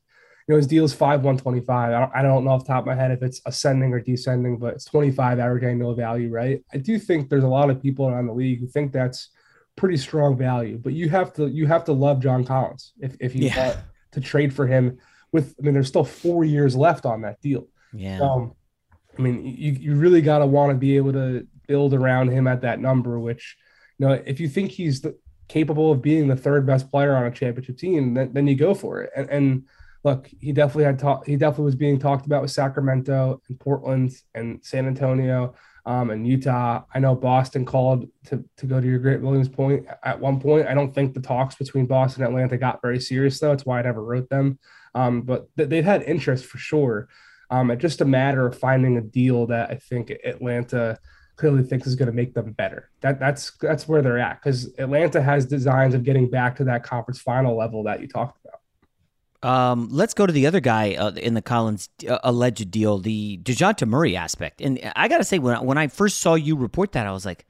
[0.48, 1.92] you know, his deal is five one twenty five.
[1.92, 4.00] I don't, I don't know off the top of my head if it's ascending or
[4.00, 6.62] descending, but it's twenty five average annual value, right?
[6.72, 9.30] I do think there's a lot of people around the league who think that's
[9.76, 10.78] pretty strong value.
[10.78, 13.68] But you have to you have to love John Collins if if you yeah.
[13.68, 13.78] want
[14.12, 14.98] to trade for him.
[15.32, 17.68] With I mean, there's still four years left on that deal.
[17.92, 18.20] Yeah.
[18.20, 18.52] Um,
[19.18, 22.46] I mean, you you really got to want to be able to build around him
[22.46, 23.18] at that number.
[23.18, 23.56] Which,
[23.98, 25.16] you know, if you think he's the,
[25.48, 28.74] capable of being the third best player on a championship team, then, then you go
[28.74, 29.10] for it.
[29.16, 29.62] And, and
[30.04, 31.26] look, he definitely had talk.
[31.26, 35.54] He definitely was being talked about with Sacramento and Portland and San Antonio
[35.86, 36.82] um, and Utah.
[36.92, 40.66] I know Boston called to, to go to your Grant Williams point at one point.
[40.66, 43.50] I don't think the talks between Boston and Atlanta got very serious, though.
[43.50, 44.58] That's why I never wrote them.
[44.96, 47.08] Um, but th- they've had interest for sure.
[47.50, 50.98] Um, it's just a matter of finding a deal that I think Atlanta
[51.36, 52.90] clearly thinks is going to make them better.
[53.02, 56.82] That that's that's where they're at because Atlanta has designs of getting back to that
[56.82, 58.60] conference final level that you talked about.
[59.46, 63.38] Um, let's go to the other guy uh, in the Collins uh, alleged deal, the
[63.38, 64.60] Dejounte Murray aspect.
[64.60, 67.12] And I got to say, when I, when I first saw you report that, I
[67.12, 67.46] was like,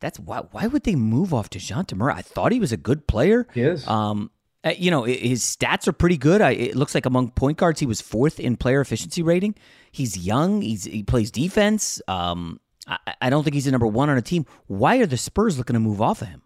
[0.00, 0.40] That's why.
[0.50, 2.14] Why would they move off Dejounte Murray?
[2.16, 3.46] I thought he was a good player.
[3.54, 3.86] He is.
[3.86, 4.30] Um,
[4.64, 6.40] uh, you know, his stats are pretty good.
[6.40, 9.54] I, it looks like among point guards, he was fourth in player efficiency rating.
[9.92, 10.62] He's young.
[10.62, 12.02] He's he plays defense.
[12.08, 14.44] Um, I, I don't think he's the number one on a team.
[14.66, 16.42] Why are the Spurs looking to move off of him?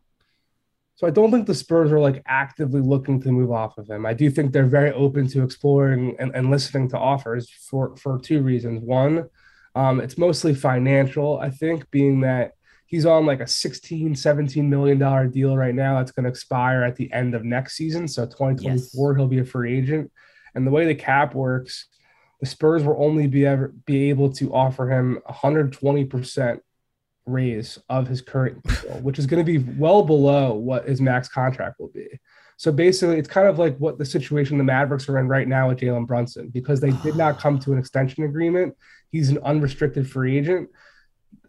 [0.94, 4.06] So I don't think the Spurs are like actively looking to move off of him.
[4.06, 8.20] I do think they're very open to exploring and, and listening to offers for for
[8.20, 8.82] two reasons.
[8.82, 9.28] One,
[9.74, 11.38] um, it's mostly financial.
[11.38, 12.52] I think being that
[12.92, 16.84] he's on like a 16 17 million dollar deal right now that's going to expire
[16.84, 19.16] at the end of next season so 2024 yes.
[19.16, 20.12] he'll be a free agent
[20.54, 21.86] and the way the cap works
[22.40, 26.60] the spurs will only be ever be able to offer him 120%
[27.26, 31.28] raise of his current deal which is going to be well below what his max
[31.28, 32.08] contract will be.
[32.56, 35.68] So basically it's kind of like what the situation the mavericks are in right now
[35.68, 38.76] with jalen brunson because they did not come to an extension agreement.
[39.10, 40.70] He's an unrestricted free agent.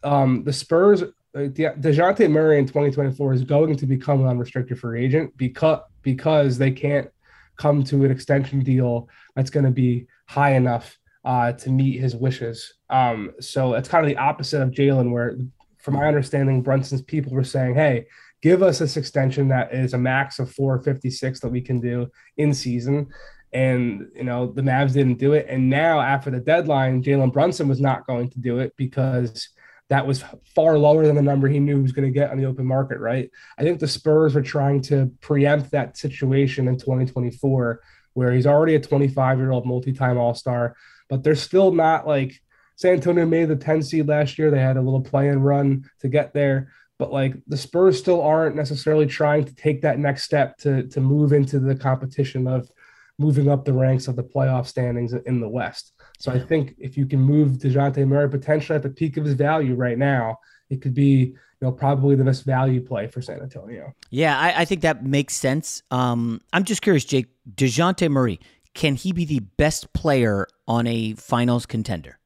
[0.03, 1.03] Um, the Spurs
[1.35, 6.71] Dejounte Murray in 2024 is going to become an unrestricted free agent because because they
[6.71, 7.09] can't
[7.57, 12.15] come to an extension deal that's going to be high enough uh, to meet his
[12.15, 12.73] wishes.
[12.89, 15.37] Um, so it's kind of the opposite of Jalen, where,
[15.83, 18.07] from my understanding, Brunson's people were saying, "Hey,
[18.41, 22.53] give us this extension that is a max of 456 that we can do in
[22.53, 23.07] season."
[23.51, 27.67] And you know the Mavs didn't do it, and now after the deadline, Jalen Brunson
[27.67, 29.49] was not going to do it because
[29.89, 30.23] that was
[30.55, 32.65] far lower than the number he knew he was going to get on the open
[32.65, 33.29] market, right?
[33.57, 37.81] I think the Spurs are trying to preempt that situation in 2024
[38.13, 40.75] where he's already a 25 year old multi time All Star,
[41.09, 42.41] but they're still not like
[42.75, 44.51] San Antonio made the 10 seed last year.
[44.51, 46.71] They had a little play-in run to get there.
[46.99, 51.01] But like the Spurs still aren't necessarily trying to take that next step to to
[51.01, 52.69] move into the competition of
[53.19, 55.93] moving up the ranks of the playoff standings in the West.
[56.19, 59.33] So I think if you can move DeJounte Murray potentially at the peak of his
[59.33, 60.37] value right now,
[60.69, 63.93] it could be you know probably the best value play for San Antonio.
[64.09, 65.81] Yeah, I, I think that makes sense.
[65.91, 68.39] Um, I'm just curious, Jake DeJounte Murray,
[68.73, 72.19] can he be the best player on a finals contender?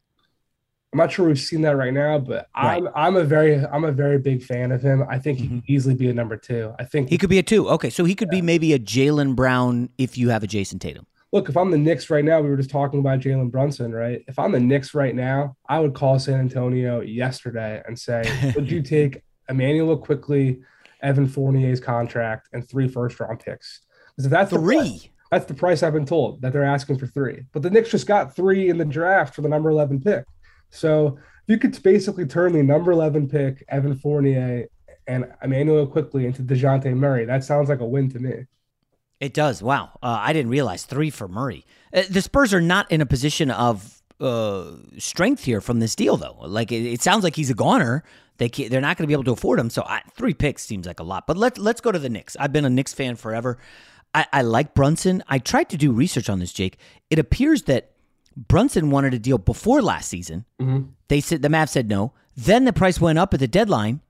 [0.94, 2.78] I'm not sure we've seen that right now, but right.
[2.78, 5.04] I'm I'm a very I'm a very big fan of him.
[5.10, 5.60] I think he mm-hmm.
[5.60, 6.74] could easily be a number two.
[6.80, 7.68] I think he could be a two.
[7.70, 8.40] Okay, so he could yeah.
[8.40, 11.78] be maybe a Jaylen Brown if you have a Jayson Tatum look, if I'm the
[11.78, 14.24] Knicks right now, we were just talking about Jalen Brunson, right?
[14.28, 18.70] If I'm the Knicks right now, I would call San Antonio yesterday and say, would
[18.70, 20.62] you take Immanuel Quickley,
[21.02, 23.82] Evan Fournier's contract, and three first round picks?
[24.16, 26.98] Because if that's three, the price, that's the price I've been told that they're asking
[26.98, 27.44] for three.
[27.52, 30.26] But the Knicks just got three in the draft for the number 11 pick.
[30.70, 34.68] So you could basically turn the number 11 pick, Evan Fournier,
[35.08, 37.26] and Immanuel Quickley into DeJounte Murray.
[37.26, 38.46] That sounds like a win to me.
[39.20, 39.64] It does.
[39.64, 39.92] Wow.
[40.04, 41.66] Uh, I didn't realize three for Murray.
[41.94, 46.18] Uh, the Spurs are not in a position of uh, strength here from this deal,
[46.18, 46.38] though.
[46.42, 48.04] Like it, it sounds like he's a goner.
[48.38, 49.70] They they're not going to be able to afford him.
[49.72, 51.26] So I, three picks seems like a lot.
[51.26, 52.36] But let's let's go to the Knicks.
[52.40, 53.58] I've been a Knicks fan forever.
[54.14, 55.24] I, I like Brunson.
[55.28, 56.78] I tried to do research on this, Jake.
[57.10, 57.92] It appears that
[58.38, 60.46] Brunson wanted a deal before last season.
[60.62, 60.92] Mm-hmm.
[61.08, 62.14] They said the Mavs said no.
[62.36, 64.02] Then the price went up at the deadline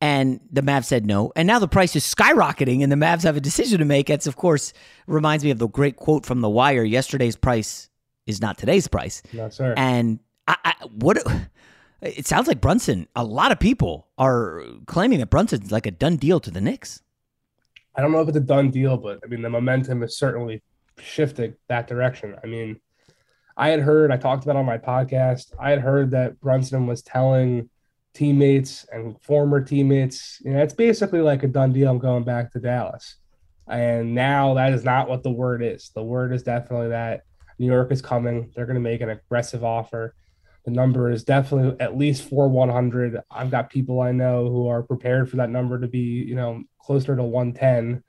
[0.00, 1.32] and the Mavs said no.
[1.36, 4.10] And now the price is skyrocketing, and the Mavs have a decision to make.
[4.10, 4.72] It's, of course,
[5.06, 7.88] reminds me of the great quote from The Wire yesterday's price
[8.26, 9.22] is not today's price.
[9.32, 9.74] No, sir.
[9.76, 11.18] And I, I, what
[12.02, 16.16] it sounds like Brunson, a lot of people are claiming that Brunson's like a done
[16.16, 17.02] deal to the Knicks.
[17.94, 20.62] I don't know if it's a done deal, but I mean, the momentum is certainly
[20.98, 22.36] shifting that direction.
[22.42, 22.78] I mean,
[23.56, 27.02] I had heard, I talked about on my podcast, I had heard that Brunson was
[27.02, 27.70] telling
[28.12, 30.40] teammates and former teammates.
[30.44, 31.90] You know, it's basically like a done deal.
[31.90, 33.16] I'm going back to Dallas.
[33.68, 35.90] And now that is not what the word is.
[35.94, 37.22] The word is definitely that
[37.58, 38.52] New York is coming.
[38.54, 40.14] They're going to make an aggressive offer.
[40.64, 43.20] The number is definitely at least four 100.
[43.30, 46.62] I've got people I know who are prepared for that number to be, you know,
[46.80, 48.02] closer to 110.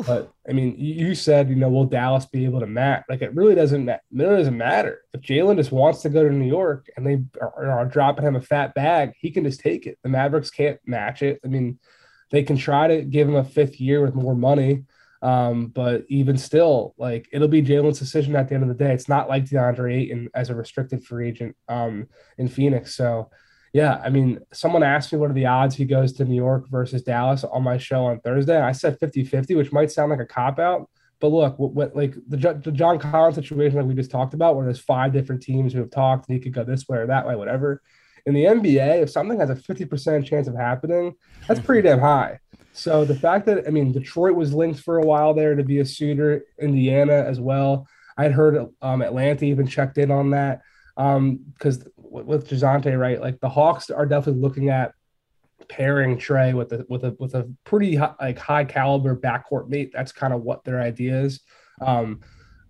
[0.00, 0.06] Oof.
[0.06, 3.04] But I mean, you said, you know, will Dallas be able to match?
[3.08, 3.88] Like, it really doesn't.
[3.88, 7.22] It really doesn't matter if Jalen just wants to go to New York and they
[7.40, 9.12] are, are, dropping him a fat bag.
[9.20, 9.98] He can just take it.
[10.02, 11.40] The Mavericks can't match it.
[11.44, 11.78] I mean,
[12.30, 14.84] they can try to give him a fifth year with more money,
[15.22, 18.92] um, but even still, like it'll be Jalen's decision at the end of the day.
[18.92, 22.06] It's not like DeAndre Ayton as a restricted free agent um,
[22.38, 22.94] in Phoenix.
[22.94, 23.30] So
[23.72, 26.68] yeah, I mean, someone asked me what are the odds he goes to New York
[26.68, 28.60] versus Dallas on my show on Thursday.
[28.60, 30.88] I said 50 50, which might sound like a cop out.
[31.20, 34.56] But look, what, what like the, the John Collins situation, like we just talked about,
[34.56, 37.06] where there's five different teams who have talked and he could go this way or
[37.06, 37.82] that way, whatever.
[38.26, 41.14] In the NBA, if something has a 50% chance of happening,
[41.46, 42.38] that's pretty damn high.
[42.72, 45.78] So the fact that, I mean, Detroit was linked for a while there to be
[45.78, 47.86] a suitor, Indiana as well.
[48.16, 50.62] I'd heard um, Atlanta even checked in on that
[50.96, 53.20] because um, with Dejounte, right?
[53.20, 54.92] Like the Hawks are definitely looking at
[55.68, 59.90] pairing Trae with a with a with a pretty high, like high caliber backcourt mate.
[59.92, 61.40] That's kind of what their idea is.
[61.80, 62.20] Um,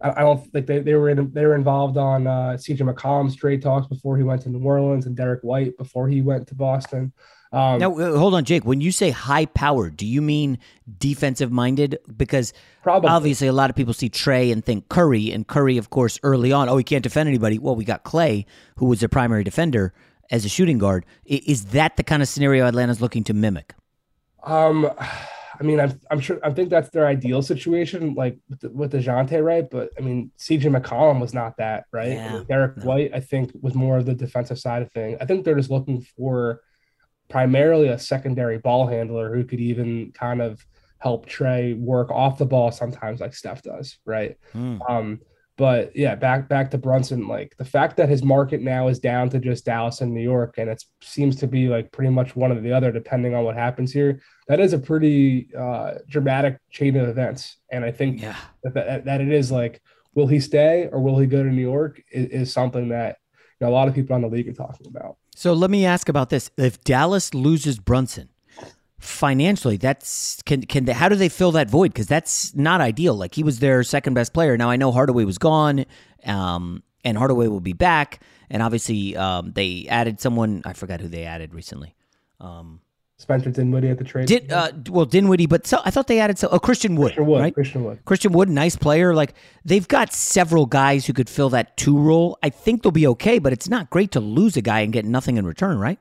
[0.00, 3.36] I, I don't think they, they were in, they were involved on uh, CJ McCollum's
[3.36, 6.54] trade talks before he went to New Orleans and Derrick White before he went to
[6.54, 7.12] Boston.
[7.52, 8.64] Um, now, uh, hold on, Jake.
[8.64, 10.58] When you say high power, do you mean
[10.98, 11.98] defensive minded?
[12.16, 13.10] Because Probably.
[13.10, 16.52] obviously, a lot of people see Trae and think Curry, and Curry, of course, early
[16.52, 17.58] on, oh, he can't defend anybody.
[17.58, 18.46] Well, we got Clay,
[18.76, 19.92] who was their primary defender
[20.30, 21.04] as a shooting guard.
[21.24, 23.74] Is that the kind of scenario Atlanta's looking to mimic?
[24.44, 24.88] Um,
[25.60, 28.92] I mean, I'm, I'm sure I think that's their ideal situation, like with, the, with
[28.92, 29.68] Dejounte, right?
[29.68, 32.12] But I mean, CJ McCollum was not that, right?
[32.12, 32.84] Yeah, I mean, Derrick no.
[32.84, 35.18] White, I think, was more of the defensive side of thing.
[35.20, 36.60] I think they're just looking for
[37.30, 40.64] primarily a secondary ball handler who could even kind of
[40.98, 44.36] help Trae work off the ball sometimes, like Steph does, right?
[44.52, 44.78] Mm.
[44.90, 45.20] Um,
[45.56, 47.28] but yeah, back back to Brunson.
[47.28, 50.54] Like the fact that his market now is down to just Dallas and New York,
[50.58, 53.56] and it seems to be like pretty much one or the other, depending on what
[53.56, 54.20] happens here.
[54.48, 58.36] That is a pretty uh, dramatic chain of events, and I think Yeah.
[58.64, 59.82] that, that that it is like,
[60.14, 62.02] will he stay or will he go to New York?
[62.10, 63.18] Is, is something that
[63.60, 65.16] you know, a lot of people on the league are talking about.
[65.34, 68.28] So let me ask about this: If Dallas loses Brunson
[68.98, 71.92] financially, that's can can they, how do they fill that void?
[71.92, 73.14] Because that's not ideal.
[73.14, 74.56] Like he was their second best player.
[74.56, 75.86] Now I know Hardaway was gone,
[76.24, 78.22] um, and Hardaway will be back.
[78.50, 80.62] And obviously, um, they added someone.
[80.64, 81.94] I forgot who they added recently.
[82.40, 82.80] Um,
[83.20, 84.26] Spencer Dinwiddie at the trade.
[84.26, 87.26] did uh, well Dinwiddie, but so, I thought they added so, oh Christian Wood, Christian
[87.26, 87.54] Wood, right?
[87.54, 87.98] Christian Wood.
[88.06, 89.14] Christian Wood, nice player.
[89.14, 92.38] Like they've got several guys who could fill that two role.
[92.42, 95.04] I think they'll be okay, but it's not great to lose a guy and get
[95.04, 95.98] nothing in return, right?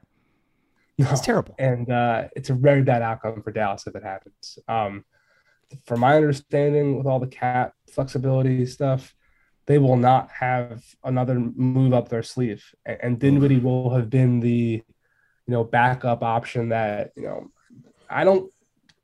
[0.98, 1.56] It's terrible.
[1.60, 4.60] and uh, it's a very bad outcome for Dallas if it happens.
[4.68, 5.06] Um,
[5.86, 9.14] from my understanding, with all the cap flexibility stuff,
[9.66, 14.40] they will not have another move up their sleeve, and, and Dinwiddie will have been
[14.40, 14.84] the,
[15.50, 17.50] you know, backup option that you know.
[18.08, 18.52] I don't,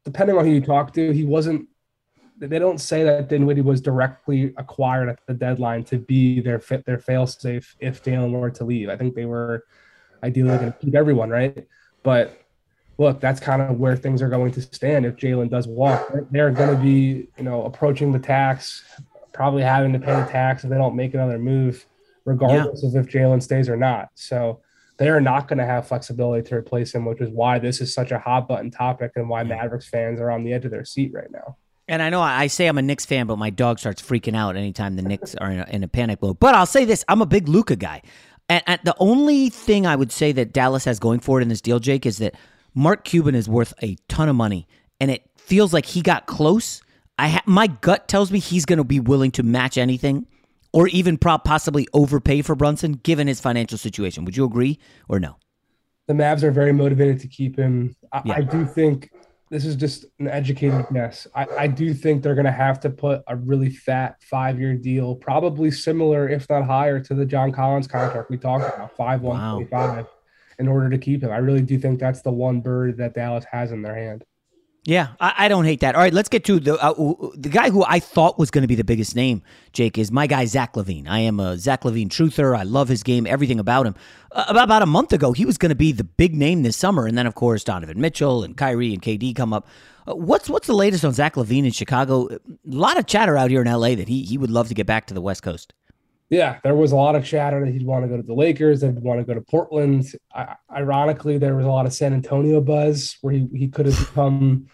[0.03, 1.67] depending on who you talk to, he wasn't.
[2.37, 6.85] They don't say that Dinwiddie was directly acquired at the deadline to be their fit,
[6.85, 8.89] their fail safe if Jalen were to leave.
[8.89, 9.63] I think they were
[10.21, 11.65] ideally going to keep everyone, right?
[12.03, 12.39] But
[12.99, 16.11] look, that's kind of where things are going to stand if Jalen does walk.
[16.13, 18.83] They're- They're going to be, you know, approaching the tax,
[19.33, 21.85] probably having to pay the tax if they don't make another move,
[22.25, 24.09] regardless of if Jalen stays or not.
[24.15, 24.59] So
[24.97, 27.93] they are not going to have flexibility to replace him, which is why this is
[27.93, 30.85] such a hot button topic and why Mavericks fans are on the edge of their
[30.85, 31.57] seat right now.
[31.87, 34.55] And I know I say I'm a Knicks fan, but my dog starts freaking out
[34.55, 36.39] anytime the Knicks are in a, in a panic mode.
[36.39, 38.01] But I'll say this: I'm a big Luka guy,
[38.49, 41.49] and, and the only thing I would say that Dallas has going for it in
[41.49, 42.35] this deal, Jake, is that
[42.73, 44.67] Mark Cuban is worth a ton of money,
[44.99, 46.81] and it feels like he got close.
[47.19, 50.25] I ha- my gut tells me he's going to be willing to match anything,
[50.75, 54.25] or even possibly overpay for Brunson, given his financial situation.
[54.25, 54.77] Would you agree
[55.09, 55.37] or no?
[56.07, 57.95] the Mavs are very motivated to keep him.
[58.11, 58.33] I, Yeah.
[58.35, 59.09] I do think
[59.49, 61.27] this is just an educated guess.
[61.35, 64.75] I, I do think they're going to have to put a really fat five year
[64.75, 69.21] deal, probably similar, if not higher, to the John Collins contract we talked about, five
[69.21, 70.07] one twenty five,
[70.59, 71.31] in order to keep him.
[71.31, 74.23] I really do think that's the one bird that Dallas has in their hand.
[74.87, 75.95] Yeah, I, I don't hate that.
[75.95, 76.93] All right, let's get to the uh,
[77.35, 79.41] the guy who I thought was going to be the biggest name.
[79.73, 81.07] Jake is my guy Zach LaVine.
[81.07, 82.55] I am a Zach LaVine truther.
[82.55, 83.95] I love his game, everything about him.
[84.31, 86.77] Uh, about about a month ago, he was going to be the big name this
[86.77, 89.67] summer, and then of course Donovan Mitchell and Kyrie and KD come up.
[90.07, 92.27] Uh, what's what's the latest on Zach LaVine in Chicago?
[92.27, 94.85] A lot of chatter out here in LA that he he would love to get
[94.85, 95.73] back to the West Coast.
[96.29, 98.81] Yeah, there was a lot of chatter that he'd want to go to the Lakers,
[98.81, 100.05] that he'd want to go to Portland.
[100.33, 103.97] I, ironically, there was a lot of San Antonio buzz where he, he could have
[103.97, 104.67] become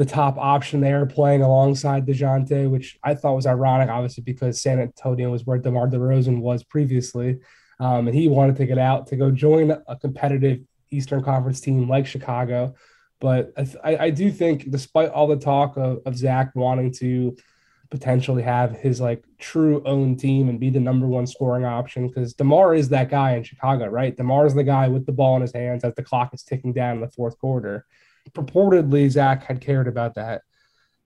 [0.00, 4.80] the top option there playing alongside DeJounte, which I thought was ironic, obviously, because San
[4.80, 7.38] Antonio was where DeMar DeRozan was previously.
[7.78, 11.86] Um, and he wanted to get out to go join a competitive Eastern Conference team
[11.86, 12.74] like Chicago.
[13.20, 13.52] But
[13.84, 17.36] I, I do think, despite all the talk of, of Zach wanting to
[17.90, 22.32] potentially have his like true own team and be the number one scoring option because
[22.32, 24.16] DeMar is that guy in Chicago, right?
[24.16, 26.72] DeMar is the guy with the ball in his hands as the clock is ticking
[26.72, 27.84] down in the fourth quarter.
[28.32, 30.42] Purportedly, Zach had cared about that.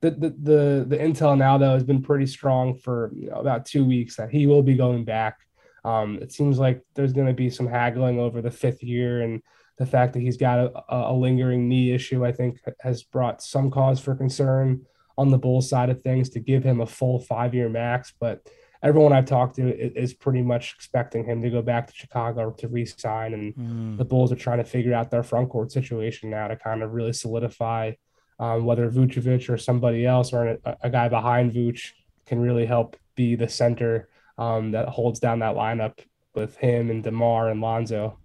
[0.01, 3.65] The, the, the, the intel now, though, has been pretty strong for you know, about
[3.65, 5.39] two weeks that he will be going back.
[5.85, 9.43] Um, it seems like there's going to be some haggling over the fifth year, and
[9.79, 13.71] the fact that he's got a, a lingering knee issue, I think, has brought some
[13.71, 17.55] cause for concern on the Bulls side of things to give him a full five
[17.55, 18.13] year max.
[18.19, 18.47] But
[18.85, 19.69] everyone I've talked to
[19.99, 23.33] is pretty much expecting him to go back to Chicago to re sign.
[23.35, 23.97] And Mm.
[23.97, 26.93] the Bulls are trying to figure out their front court situation now to kind of
[26.93, 27.93] really solidify
[28.39, 31.93] um, whether Vucevic or somebody else or a, a guy behind Vuce
[32.27, 34.09] can really help be the center
[34.39, 35.99] um, that holds down that lineup
[36.35, 38.19] with him and DeMar and Lonzo.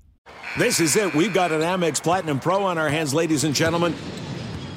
[0.58, 1.14] This is it.
[1.14, 3.94] We've got an Amex Platinum Pro on our hands, ladies and gentlemen.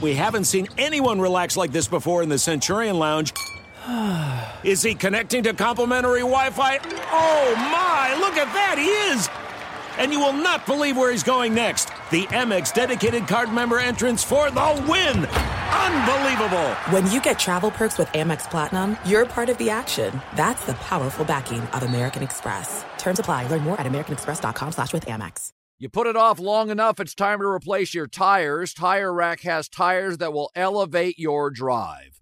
[0.02, 3.32] We haven't seen anyone relax like this before in the Centurion Lounge.
[4.64, 6.78] Is he connecting to complimentary Wi Fi?
[7.10, 9.28] Oh my, look at that, he is!
[9.98, 11.86] And you will not believe where he's going next.
[12.10, 15.26] The Amex dedicated card member entrance for the win!
[15.26, 16.70] Unbelievable!
[16.90, 20.20] When you get travel perks with Amex Platinum, you're part of the action.
[20.36, 22.84] That's the powerful backing of American Express.
[22.98, 23.48] Terms apply.
[23.48, 25.48] Learn more at americanexpress.com slash with Amex.
[25.78, 28.72] You put it off long enough, it's time to replace your tires.
[28.72, 32.21] Tire Rack has tires that will elevate your drive.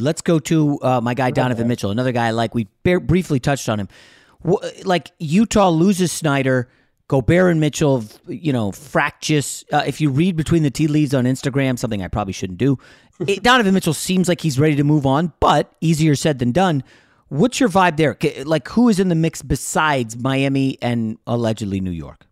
[0.00, 3.68] Let's go to uh, my guy Donovan Mitchell, another guy like we bare, briefly touched
[3.68, 3.88] on him.
[4.84, 6.68] like Utah loses Snyder,
[7.08, 9.64] Gobert and Mitchell, you know, fractious.
[9.72, 12.78] Uh, if you read between the tea leaves on Instagram, something I probably shouldn't do,
[13.26, 16.84] it, Donovan Mitchell seems like he's ready to move on, but easier said than done.
[17.28, 18.16] What's your vibe there?
[18.44, 22.26] Like, who is in the mix besides Miami and allegedly New York?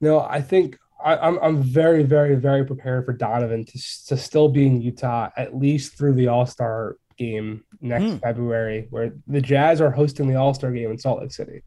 [0.00, 3.72] No, I think I, am I'm, I'm very very very prepared for Donovan to
[4.08, 8.16] to still be in Utah at least through the All Star game next Hmm.
[8.16, 11.62] February where the Jazz are hosting the All Star game in Salt Lake City.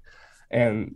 [0.51, 0.95] And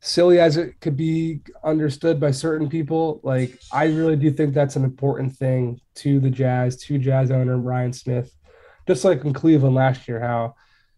[0.00, 4.76] silly as it could be understood by certain people, like I really do think that's
[4.76, 8.34] an important thing to the Jazz, to Jazz owner Ryan Smith.
[8.86, 10.54] Just like in Cleveland last year, how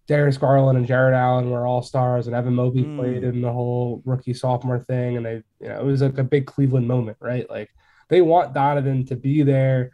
[0.06, 2.98] Darius Garland and Jarrett Allen were all stars, and Evan Mobley Mm.
[2.98, 6.24] played in the whole rookie sophomore thing, and they, you know, it was like a
[6.24, 7.48] big Cleveland moment, right?
[7.48, 7.70] Like
[8.08, 9.92] they want Donovan to be there.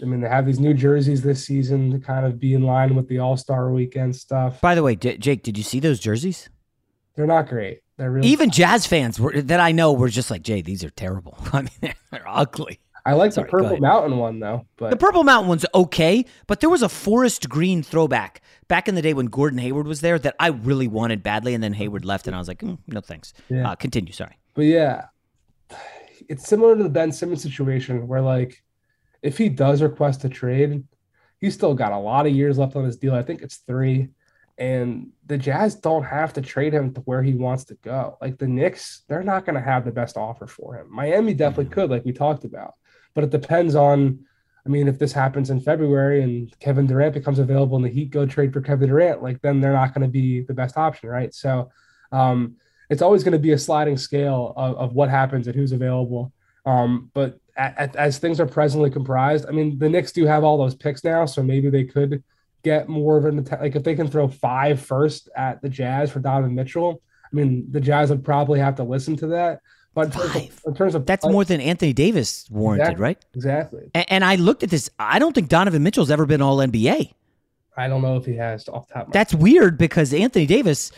[0.00, 2.94] I mean, they have these new jerseys this season to kind of be in line
[2.94, 4.60] with the All Star Weekend stuff.
[4.60, 6.48] By the way, J- Jake, did you see those jerseys?
[7.16, 7.80] They're not great.
[7.98, 10.90] They're really Even Jazz fans were, that I know were just like, Jay, these are
[10.90, 11.36] terrible.
[11.52, 12.78] I mean, they're ugly.
[13.10, 13.76] I like Sorry, the Purple.
[13.78, 17.82] Mountain one though, but The Purple Mountain one's okay, but there was a forest green
[17.82, 21.54] throwback back in the day when Gordon Hayward was there that I really wanted badly,
[21.54, 23.32] and then Hayward left, and I was like, mm, no thanks.
[23.48, 23.70] Yeah.
[23.70, 24.12] Uh, continue.
[24.12, 24.38] Sorry.
[24.54, 25.06] But yeah,
[26.28, 28.62] it's similar to the Ben Simmons situation where like
[29.22, 30.84] if he does request a trade,
[31.40, 33.14] he's still got a lot of years left on his deal.
[33.14, 34.08] I think it's three.
[34.58, 38.18] And the Jazz don't have to trade him to where he wants to go.
[38.20, 40.86] Like the Knicks, they're not going to have the best offer for him.
[40.90, 42.74] Miami definitely could, like we talked about,
[43.14, 44.20] but it depends on.
[44.66, 48.10] I mean, if this happens in February and Kevin Durant becomes available and the Heat
[48.10, 51.08] go trade for Kevin Durant, like then they're not going to be the best option,
[51.08, 51.32] right?
[51.32, 51.70] So,
[52.12, 52.56] um,
[52.90, 56.32] it's always going to be a sliding scale of, of what happens and who's available.
[56.66, 60.44] Um, but a- a- as things are presently comprised, I mean, the Knicks do have
[60.44, 62.22] all those picks now, so maybe they could
[62.62, 63.42] get more of an.
[63.60, 67.66] Like if they can throw five first at the Jazz for Donovan Mitchell, I mean,
[67.70, 69.60] the Jazz would probably have to listen to that.
[69.94, 73.02] But in terms of, in terms of That's more than Anthony Davis warranted, Exactly.
[73.02, 73.24] right?
[73.34, 73.90] exactly.
[73.94, 74.88] And, and I looked at this.
[74.98, 77.12] I don't think Donovan Mitchell's ever been All NBA.
[77.76, 79.12] I don't know if he has off top.
[79.12, 80.92] That's weird because Anthony Davis,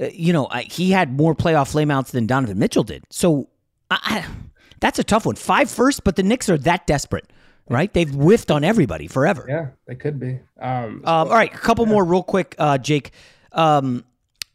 [0.00, 3.04] uh, you know, I, he had more playoff flameouts than Donovan Mitchell did.
[3.10, 3.48] So
[3.90, 4.26] I, I,
[4.80, 5.34] that's a tough one.
[5.36, 7.32] Five first, but the Knicks are that desperate,
[7.68, 7.92] right?
[7.92, 9.46] They've whiffed on everybody forever.
[9.48, 10.38] Yeah, they could be.
[10.60, 13.10] Um, Um, all right, a couple more real quick, uh, Jake.
[13.52, 14.04] Um,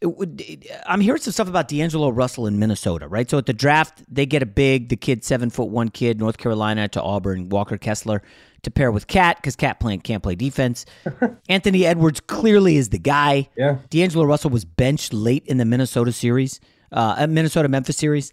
[0.06, 3.28] would, I'm hearing some stuff about D'Angelo Russell in Minnesota, right?
[3.28, 6.38] So at the draft, they get a big, the kid, seven foot one kid, North
[6.38, 8.22] Carolina to Auburn, Walker Kessler
[8.62, 10.86] to pair with Cat because Cat playing can't play defense.
[11.48, 13.48] Anthony Edwards clearly is the guy.
[13.56, 13.78] Yeah.
[13.90, 16.60] D'Angelo Russell was benched late in the Minnesota series,
[16.92, 18.32] uh, Minnesota Memphis series.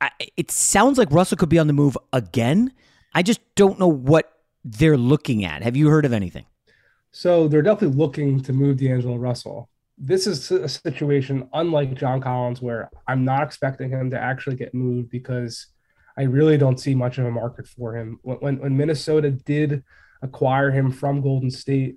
[0.00, 2.72] I, it sounds like Russell could be on the move again.
[3.14, 4.32] I just don't know what
[4.64, 5.62] they're looking at.
[5.62, 6.46] Have you heard of anything?
[7.12, 9.68] So they're definitely looking to move D'Angelo Russell.
[10.02, 14.74] This is a situation unlike John Collins, where I'm not expecting him to actually get
[14.74, 15.66] moved because
[16.16, 18.18] I really don't see much of a market for him.
[18.22, 19.84] When, when, Minnesota did
[20.22, 21.96] acquire him from Golden State,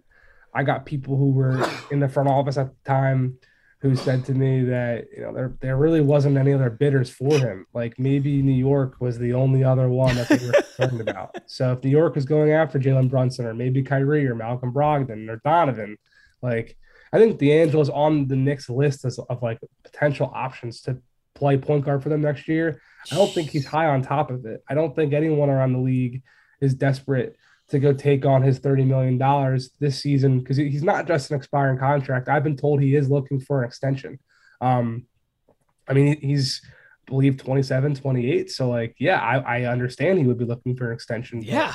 [0.54, 3.38] I got people who were in the front office at the time
[3.84, 7.38] who said to me that you know there there really wasn't any other bidders for
[7.38, 7.66] him.
[7.74, 11.36] Like maybe New York was the only other one that they were concerned about.
[11.47, 15.30] So if New York is going after Jalen Brunson or maybe Kyrie or Malcolm Brogdon
[15.30, 15.97] or Donovan,
[16.41, 16.78] like
[17.14, 20.97] I think D'Angelo's on the Knicks list as, of like potential options to
[21.36, 22.82] play point guard for them next year.
[23.11, 24.64] I don't think he's high on top of it.
[24.68, 26.24] I don't think anyone around the league
[26.59, 27.38] is desperate
[27.70, 31.78] to go take on his $30 million this season because he's not just an expiring
[31.78, 32.30] contract.
[32.30, 34.20] I've been told he is looking for an extension.
[34.59, 35.05] Um,
[35.88, 36.61] I mean, he's
[37.07, 38.51] I believe 27, 28.
[38.51, 41.41] So like, yeah, I, I understand he would be looking for an extension.
[41.41, 41.74] Yeah.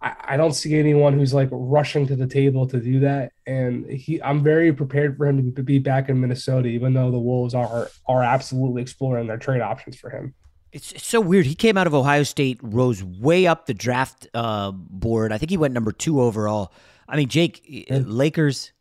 [0.00, 3.32] I, I don't see anyone who's like rushing to the table to do that.
[3.46, 7.18] And he, I'm very prepared for him to be back in Minnesota, even though the
[7.18, 10.34] Wolves are are absolutely exploring their trade options for him.
[10.72, 11.46] It's, it's so weird.
[11.46, 15.32] He came out of Ohio State, rose way up the draft uh, board.
[15.32, 16.72] I think he went number two overall.
[17.08, 18.72] I mean, Jake, Lakers,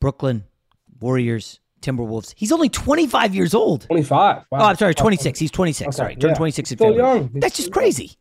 [0.00, 0.44] Brooklyn,
[1.00, 2.34] Warriors, Timberwolves.
[2.36, 3.82] He's only 25 years old.
[3.82, 4.44] 25.
[4.50, 5.38] Oh, I'm sorry, 26.
[5.38, 5.86] He's 26.
[5.86, 6.38] Okay, Sorry, turned yeah.
[6.38, 7.30] 26 in Still February.
[7.34, 8.16] That's just crazy.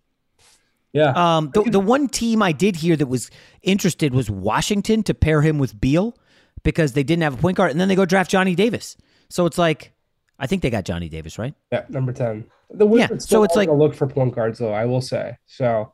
[0.97, 1.11] Yeah.
[1.37, 3.29] Um, the, the one team I did hear that was
[3.61, 6.17] interested was Washington to pair him with Beal
[6.63, 8.97] because they didn't have a point guard, and then they go draft Johnny Davis.
[9.29, 9.93] So it's like,
[10.39, 11.53] I think they got Johnny Davis, right?
[11.71, 12.45] Yeah, number 10.
[12.71, 15.37] The Wizards so still it's like- gonna look for point guards, though, I will say.
[15.45, 15.93] So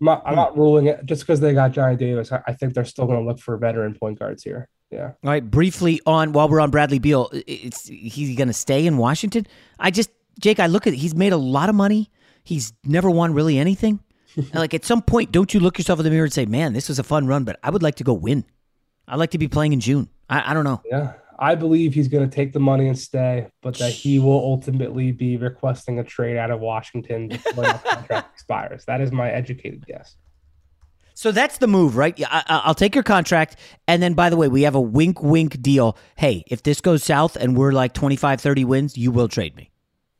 [0.00, 2.32] I'm not, I'm not ruling it just because they got Johnny Davis.
[2.32, 4.68] I, I think they're still going to look for veteran point guards here.
[4.90, 5.12] Yeah.
[5.22, 8.96] All right, briefly on while we're on Bradley Beal, it's he's going to stay in
[8.96, 9.46] Washington.
[9.78, 10.10] I just
[10.40, 12.10] Jake, I look at he's made a lot of money.
[12.44, 14.00] He's never won really anything.
[14.54, 16.88] Like at some point, don't you look yourself in the mirror and say, "Man, this
[16.88, 18.44] was a fun run, but I would like to go win.
[19.08, 20.80] I'd like to be playing in June." I, I don't know.
[20.84, 21.14] Yeah.
[21.42, 25.10] I believe he's going to take the money and stay, but that he will ultimately
[25.10, 28.84] be requesting a trade out of Washington before the contract expires.
[28.84, 30.16] That is my educated guess.
[31.14, 32.16] So that's the move, right?
[32.18, 33.56] Yeah, I, I- I'll take your contract.
[33.88, 35.96] And then, by the way, we have a wink, wink deal.
[36.16, 39.70] Hey, if this goes south and we're like 25, 30 wins, you will trade me.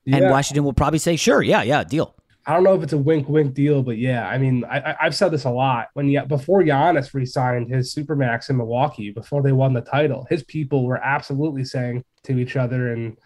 [0.06, 2.16] And Washington will probably say, sure, yeah, yeah, deal.
[2.50, 5.14] I don't know if it's a wink wink deal, but yeah, I mean, I, have
[5.14, 5.90] said this a lot.
[5.94, 10.42] When yeah, before Giannis re-signed his supermax in Milwaukee, before they won the title, his
[10.42, 13.16] people were absolutely saying to each other and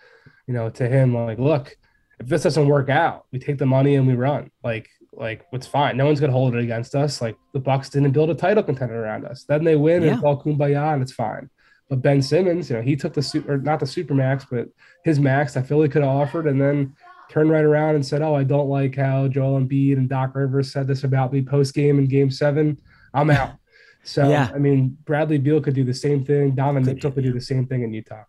[0.47, 1.75] you know to him like, look,
[2.20, 4.51] if this doesn't work out, we take the money and we run.
[4.62, 5.97] Like like it's fine.
[5.97, 7.22] No one's gonna hold it against us.
[7.22, 9.45] Like the Bucks didn't build a title contender around us.
[9.45, 10.12] Then they win yeah.
[10.12, 11.49] and all kumbaya and it's fine.
[11.89, 14.68] But Ben Simmons, you know, he took the super not the super max, but
[15.03, 16.95] his max that Philly could have offered, and then
[17.35, 20.72] turned right around and said, "Oh, I don't like how Joel Embiid and Doc Rivers
[20.72, 22.80] said this about me post game in Game Seven.
[23.12, 23.55] I'm out."
[24.07, 24.51] So yeah.
[24.55, 26.55] I mean, Bradley Beal could do the same thing.
[26.55, 28.24] Donovan Mitchell could do the same thing in Utah.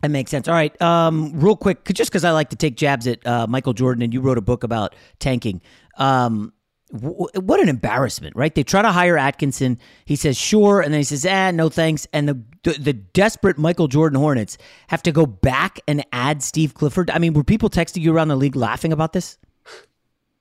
[0.00, 0.48] That makes sense.
[0.48, 3.74] All right, um, real quick, just because I like to take jabs at uh, Michael
[3.74, 5.62] Jordan, and you wrote a book about tanking.
[5.98, 6.52] Um,
[6.92, 8.54] w- what an embarrassment, right?
[8.54, 9.78] They try to hire Atkinson.
[10.04, 13.58] He says sure, and then he says, "Ah, no thanks." And the, the the desperate
[13.58, 17.10] Michael Jordan Hornets have to go back and add Steve Clifford.
[17.10, 19.38] I mean, were people texting you around the league laughing about this?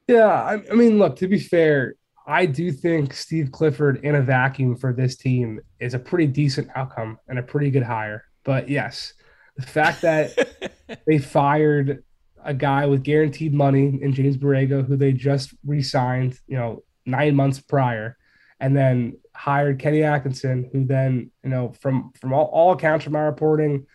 [0.08, 1.16] Yeah, I, I mean, look.
[1.18, 1.96] To be fair,
[2.28, 6.70] I do think Steve Clifford in a vacuum for this team is a pretty decent
[6.76, 8.26] outcome and a pretty good hire.
[8.44, 9.14] But yes,
[9.56, 10.72] the fact that
[11.08, 12.04] they fired
[12.44, 17.36] a guy with guaranteed money in James Borrego, who they just re-signed, you know, nine
[17.36, 18.18] months prior,
[18.60, 23.14] and then hired Kenny Atkinson, who then, you know, from from all, all accounts from
[23.14, 23.86] my reporting,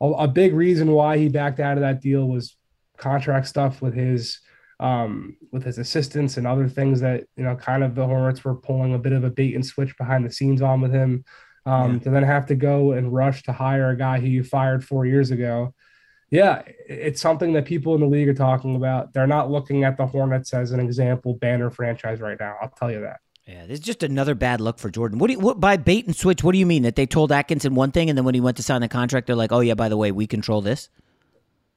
[0.00, 2.56] a, a, big reason why he backed out of that deal was
[2.96, 4.40] contract stuff with his
[4.78, 8.54] um, with his assistants and other things that you know, kind of the Hornets were
[8.54, 11.24] pulling a bit of a bait and switch behind the scenes on with him.
[11.66, 11.98] Um, yeah.
[12.00, 15.04] To then have to go and rush to hire a guy who you fired four
[15.04, 15.74] years ago
[16.30, 19.12] yeah, it's something that people in the league are talking about.
[19.12, 22.56] They're not looking at the Hornets as an example banner franchise right now.
[22.62, 23.20] I'll tell you that.
[23.46, 25.18] Yeah, this is just another bad look for Jordan.
[25.18, 26.44] What do you, what, by bait and switch?
[26.44, 28.56] What do you mean that they told Atkinson one thing and then when he went
[28.58, 30.88] to sign the contract, they're like, "Oh yeah, by the way, we control this."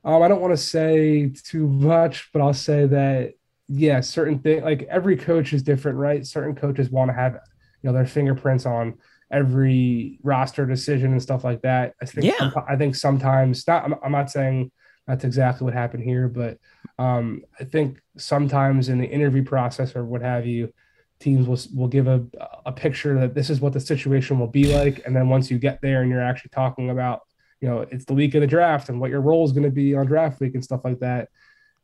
[0.06, 3.34] Um, I don't want to say too much, but I'll say that
[3.70, 6.26] yeah, certain things like every coach is different, right?
[6.28, 9.00] Certain coaches want to have you know their fingerprints on
[9.34, 11.96] every roster decision and stuff like that.
[12.02, 12.52] I think yeah.
[12.70, 14.72] I think sometimes not I'm, I'm not saying
[15.08, 16.58] that's exactly what happened here, but
[16.98, 20.72] um, I think sometimes in the interview process or what have you,
[21.20, 22.24] teams will will give a
[22.66, 25.58] a picture that this is what the situation will be like, and then once you
[25.58, 27.22] get there and you're actually talking about
[27.60, 29.72] you know it's the week of the draft and what your role is going to
[29.72, 31.30] be on draft week and stuff like that,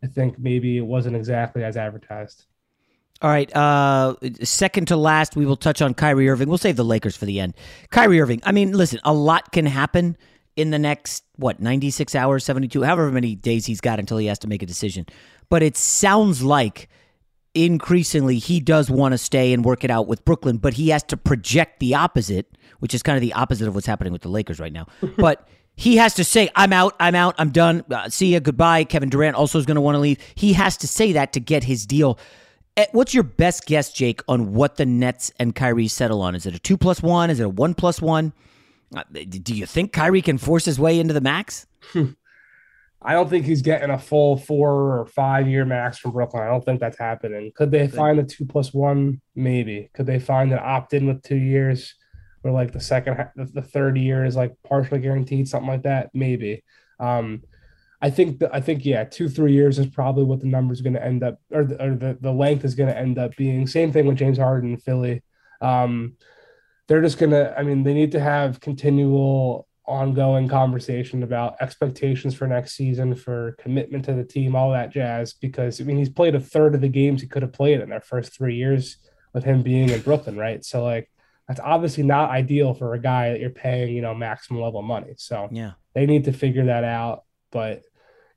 [0.03, 2.45] I think maybe it wasn't exactly as advertised.
[3.21, 3.53] All right.
[3.55, 6.47] Uh, second to last, we will touch on Kyrie Irving.
[6.47, 7.53] We'll save the Lakers for the end.
[7.91, 8.41] Kyrie Irving.
[8.45, 10.17] I mean, listen, a lot can happen
[10.55, 14.39] in the next what 96 hours, 72, however many days he's got until he has
[14.39, 15.05] to make a decision.
[15.49, 16.89] But it sounds like
[17.53, 21.03] increasingly he does want to stay and work it out with Brooklyn, but he has
[21.03, 24.29] to project the opposite, which is kind of the opposite of what's happening with the
[24.29, 24.87] Lakers right now.
[25.17, 27.83] but he has to say, I'm out, I'm out, I'm done.
[27.89, 28.83] Uh, see ya, goodbye.
[28.83, 30.19] Kevin Durant also is going to want to leave.
[30.35, 32.19] He has to say that to get his deal.
[32.79, 36.33] Eh, what's your best guess, Jake, on what the Nets and Kyrie settle on?
[36.33, 37.29] Is it a two plus one?
[37.29, 38.31] Is it a one plus one?
[38.95, 41.67] Uh, do you think Kyrie can force his way into the max?
[43.01, 46.41] I don't think he's getting a full four or five year max from Brooklyn.
[46.41, 47.51] I don't think that's happening.
[47.53, 49.19] Could they find a two plus one?
[49.35, 49.89] Maybe.
[49.93, 51.95] Could they find an opt in with two years,
[52.45, 56.11] or like the second, the third year is like partially guaranteed, something like that?
[56.13, 56.63] Maybe.
[56.97, 57.43] Um,
[58.01, 60.81] I think the, I think yeah, two three years is probably what the number is
[60.81, 63.35] going to end up, or the, or the, the length is going to end up
[63.35, 63.67] being.
[63.67, 65.21] Same thing with James Harden and Philly.
[65.61, 66.15] Um,
[66.87, 67.53] they're just going to.
[67.57, 73.55] I mean, they need to have continual, ongoing conversation about expectations for next season, for
[73.59, 75.33] commitment to the team, all that jazz.
[75.33, 77.89] Because I mean, he's played a third of the games he could have played in
[77.89, 78.97] their first three years
[79.33, 80.63] with him being in Brooklyn, right?
[80.63, 81.11] So like,
[81.47, 85.13] that's obviously not ideal for a guy that you're paying, you know, maximum level money.
[85.17, 87.23] So yeah, they need to figure that out.
[87.51, 87.81] But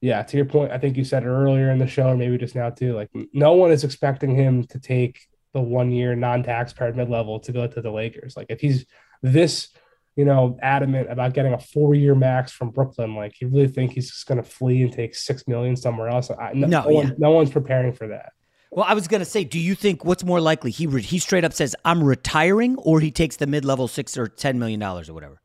[0.03, 2.37] yeah, to your point, I think you said it earlier in the show, or maybe
[2.37, 2.93] just now too.
[2.93, 5.21] Like, no one is expecting him to take
[5.55, 8.37] the one year non taxpayer mid level to go to the Lakers.
[8.37, 8.85] Like, if he's
[9.23, 9.69] this,
[10.17, 13.93] you know, adamant about getting a four year max from Brooklyn, like, you really think
[13.93, 16.33] he's just going to flee and take six million somewhere else?
[16.33, 18.33] I, no, no, one, no one's preparing for that.
[18.73, 20.73] Well, I was going to say, do you think what's more likely?
[20.73, 24.19] He re- he straight up says, "I'm retiring," or he takes the mid level six
[24.19, 25.41] or ten million dollars or whatever.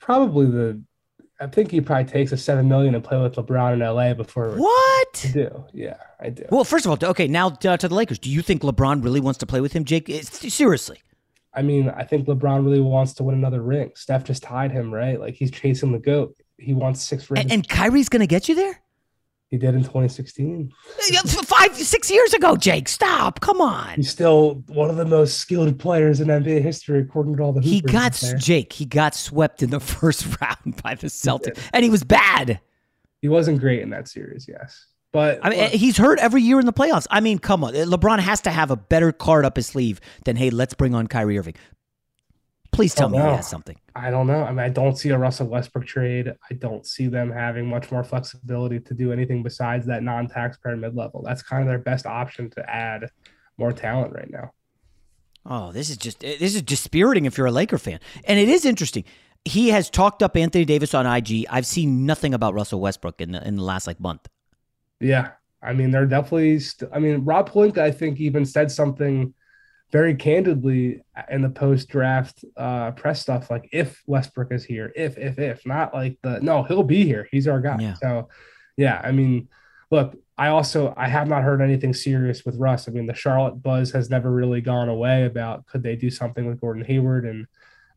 [0.00, 0.82] Probably the
[1.38, 4.56] I think he probably takes a seven million and play with LeBron in LA before.
[4.56, 5.24] What?
[5.24, 5.64] I do.
[5.72, 6.44] Yeah, I do.
[6.50, 8.18] Well, first of all, okay, now to, to the Lakers.
[8.18, 10.08] Do you think LeBron really wants to play with him, Jake?
[10.08, 11.02] Seriously.
[11.54, 13.92] I mean, I think LeBron really wants to win another ring.
[13.94, 15.18] Steph just tied him, right?
[15.18, 16.36] Like he's chasing the goat.
[16.58, 17.44] He wants six rings.
[17.44, 18.80] And, and Kyrie's going to get you there.
[19.56, 20.70] He did in 2016.
[21.44, 22.90] Five, six years ago, Jake.
[22.90, 23.40] Stop.
[23.40, 23.94] Come on.
[23.96, 27.62] He's still one of the most skilled players in NBA history, according to all the.
[27.62, 28.74] He got Jake.
[28.74, 32.60] He got swept in the first round by the Celtics, and he was bad.
[33.22, 36.60] He wasn't great in that series, yes, But I mean, eh, he's hurt every year
[36.60, 37.06] in the playoffs.
[37.10, 40.02] I mean, come on, eh, LeBron has to have a better card up his sleeve
[40.26, 41.54] than hey, let's bring on Kyrie Irving.
[42.76, 43.30] Please tell me know.
[43.30, 43.76] he has something.
[43.94, 44.42] I don't know.
[44.44, 46.32] I mean, I don't see a Russell Westbrook trade.
[46.50, 51.22] I don't see them having much more flexibility to do anything besides that non-taxpayer mid-level.
[51.22, 53.10] That's kind of their best option to add
[53.58, 54.52] more talent right now.
[55.48, 58.00] Oh, this is just this is dispiriting if you're a Laker fan.
[58.24, 59.04] And it is interesting.
[59.44, 61.46] He has talked up Anthony Davis on IG.
[61.48, 64.28] I've seen nothing about Russell Westbrook in the in the last like month.
[64.98, 65.30] Yeah,
[65.62, 66.58] I mean, they're definitely.
[66.58, 69.32] St- I mean, Rob Pelinka, I think, even said something
[69.92, 75.16] very candidly in the post draft uh, press stuff, like if Westbrook is here, if
[75.16, 77.28] if if not like the no, he'll be here.
[77.30, 77.78] He's our guy.
[77.80, 77.94] Yeah.
[77.94, 78.28] So,
[78.76, 79.48] yeah, I mean,
[79.90, 82.88] look, I also I have not heard anything serious with Russ.
[82.88, 86.46] I mean, the Charlotte buzz has never really gone away about could they do something
[86.46, 87.46] with Gordon Hayward and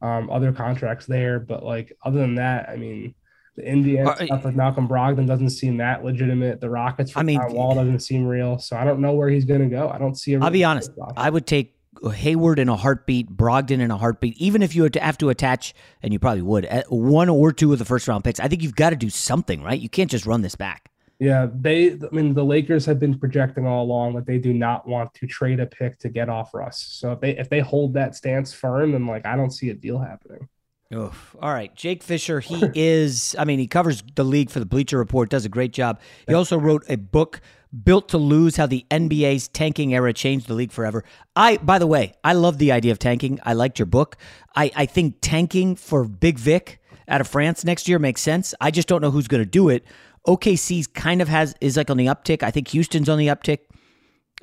[0.01, 3.15] um, other contracts there, but like other than that, I mean.
[3.55, 6.61] The Indiana Uh, stuff with Malcolm Brogdon doesn't seem that legitimate.
[6.61, 8.57] The Rockets I mean, Wall doesn't seem real.
[8.57, 9.89] So I don't know where he's going to go.
[9.89, 10.35] I don't see.
[10.35, 10.91] A I'll be honest.
[11.17, 11.75] I would take
[12.07, 15.29] Hayward in a heartbeat, Brogdon in a heartbeat, even if you had to have to
[15.29, 18.39] attach, and you probably would, one or two of the first round picks.
[18.39, 19.79] I think you've got to do something, right?
[19.79, 20.89] You can't just run this back.
[21.19, 21.91] Yeah, they.
[21.93, 25.27] I mean, the Lakers have been projecting all along that they do not want to
[25.27, 26.81] trade a pick to get off Russ.
[26.81, 29.73] So if they if they hold that stance firm, then like I don't see a
[29.73, 30.47] deal happening.
[30.93, 31.35] Oof.
[31.39, 31.73] All right.
[31.75, 35.45] Jake Fisher, he is, I mean, he covers the league for the Bleacher Report, does
[35.45, 35.99] a great job.
[36.27, 37.41] He also wrote a book,
[37.83, 41.03] Built to Lose How the NBA's Tanking Era Changed the League Forever.
[41.35, 43.39] I, by the way, I love the idea of tanking.
[43.43, 44.17] I liked your book.
[44.55, 48.55] I, I think tanking for Big Vic out of France next year makes sense.
[48.59, 49.85] I just don't know who's going to do it.
[50.27, 52.43] OKC's kind of has, is like on the uptick.
[52.43, 53.59] I think Houston's on the uptick.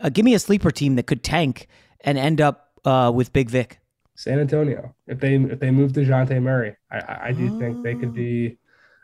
[0.01, 1.69] Uh, give me a sleeper team that could tank
[2.03, 3.81] and end up uh, with Big Vic.
[4.15, 4.95] San Antonio.
[5.07, 8.57] If they if they move Dejounte Murray, I, I, I do think they could be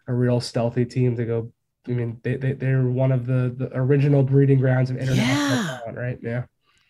[0.09, 1.53] a real stealthy team to go.
[1.89, 5.27] I mean, they, they they're one of the, the original breeding grounds of international
[5.57, 5.79] Yeah.
[5.81, 6.19] talent, right?
[6.23, 6.45] Yeah.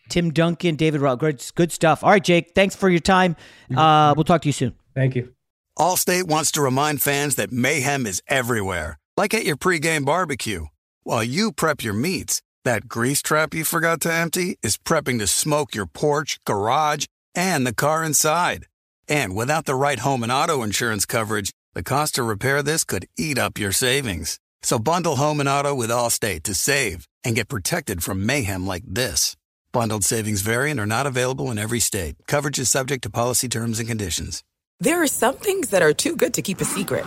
[0.09, 2.03] Tim Duncan, David Rowe, good, good stuff.
[2.03, 3.35] All right, Jake, thanks for your time.
[3.75, 4.73] Uh, we'll talk to you soon.
[4.93, 5.33] Thank you.
[5.79, 10.65] Allstate wants to remind fans that mayhem is everywhere, like at your pregame barbecue.
[11.03, 15.27] While you prep your meats, that grease trap you forgot to empty is prepping to
[15.27, 18.67] smoke your porch, garage, and the car inside.
[19.07, 23.07] And without the right home and auto insurance coverage, the cost to repair this could
[23.17, 24.39] eat up your savings.
[24.63, 28.83] So bundle home and auto with Allstate to save and get protected from mayhem like
[28.87, 29.35] this.
[29.73, 32.15] Bundled savings variant are not available in every state.
[32.27, 34.41] Coverage is subject to policy terms and conditions.
[34.79, 37.05] There are some things that are too good to keep a secret.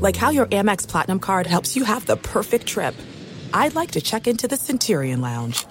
[0.00, 2.94] Like how your Amex Platinum card helps you have the perfect trip.
[3.52, 5.66] I'd like to check into the Centurion Lounge.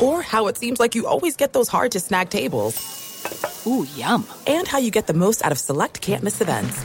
[0.00, 2.74] Or how it seems like you always get those hard to snag tables.
[3.66, 4.26] Ooh, yum.
[4.46, 6.84] And how you get the most out of select can't miss events.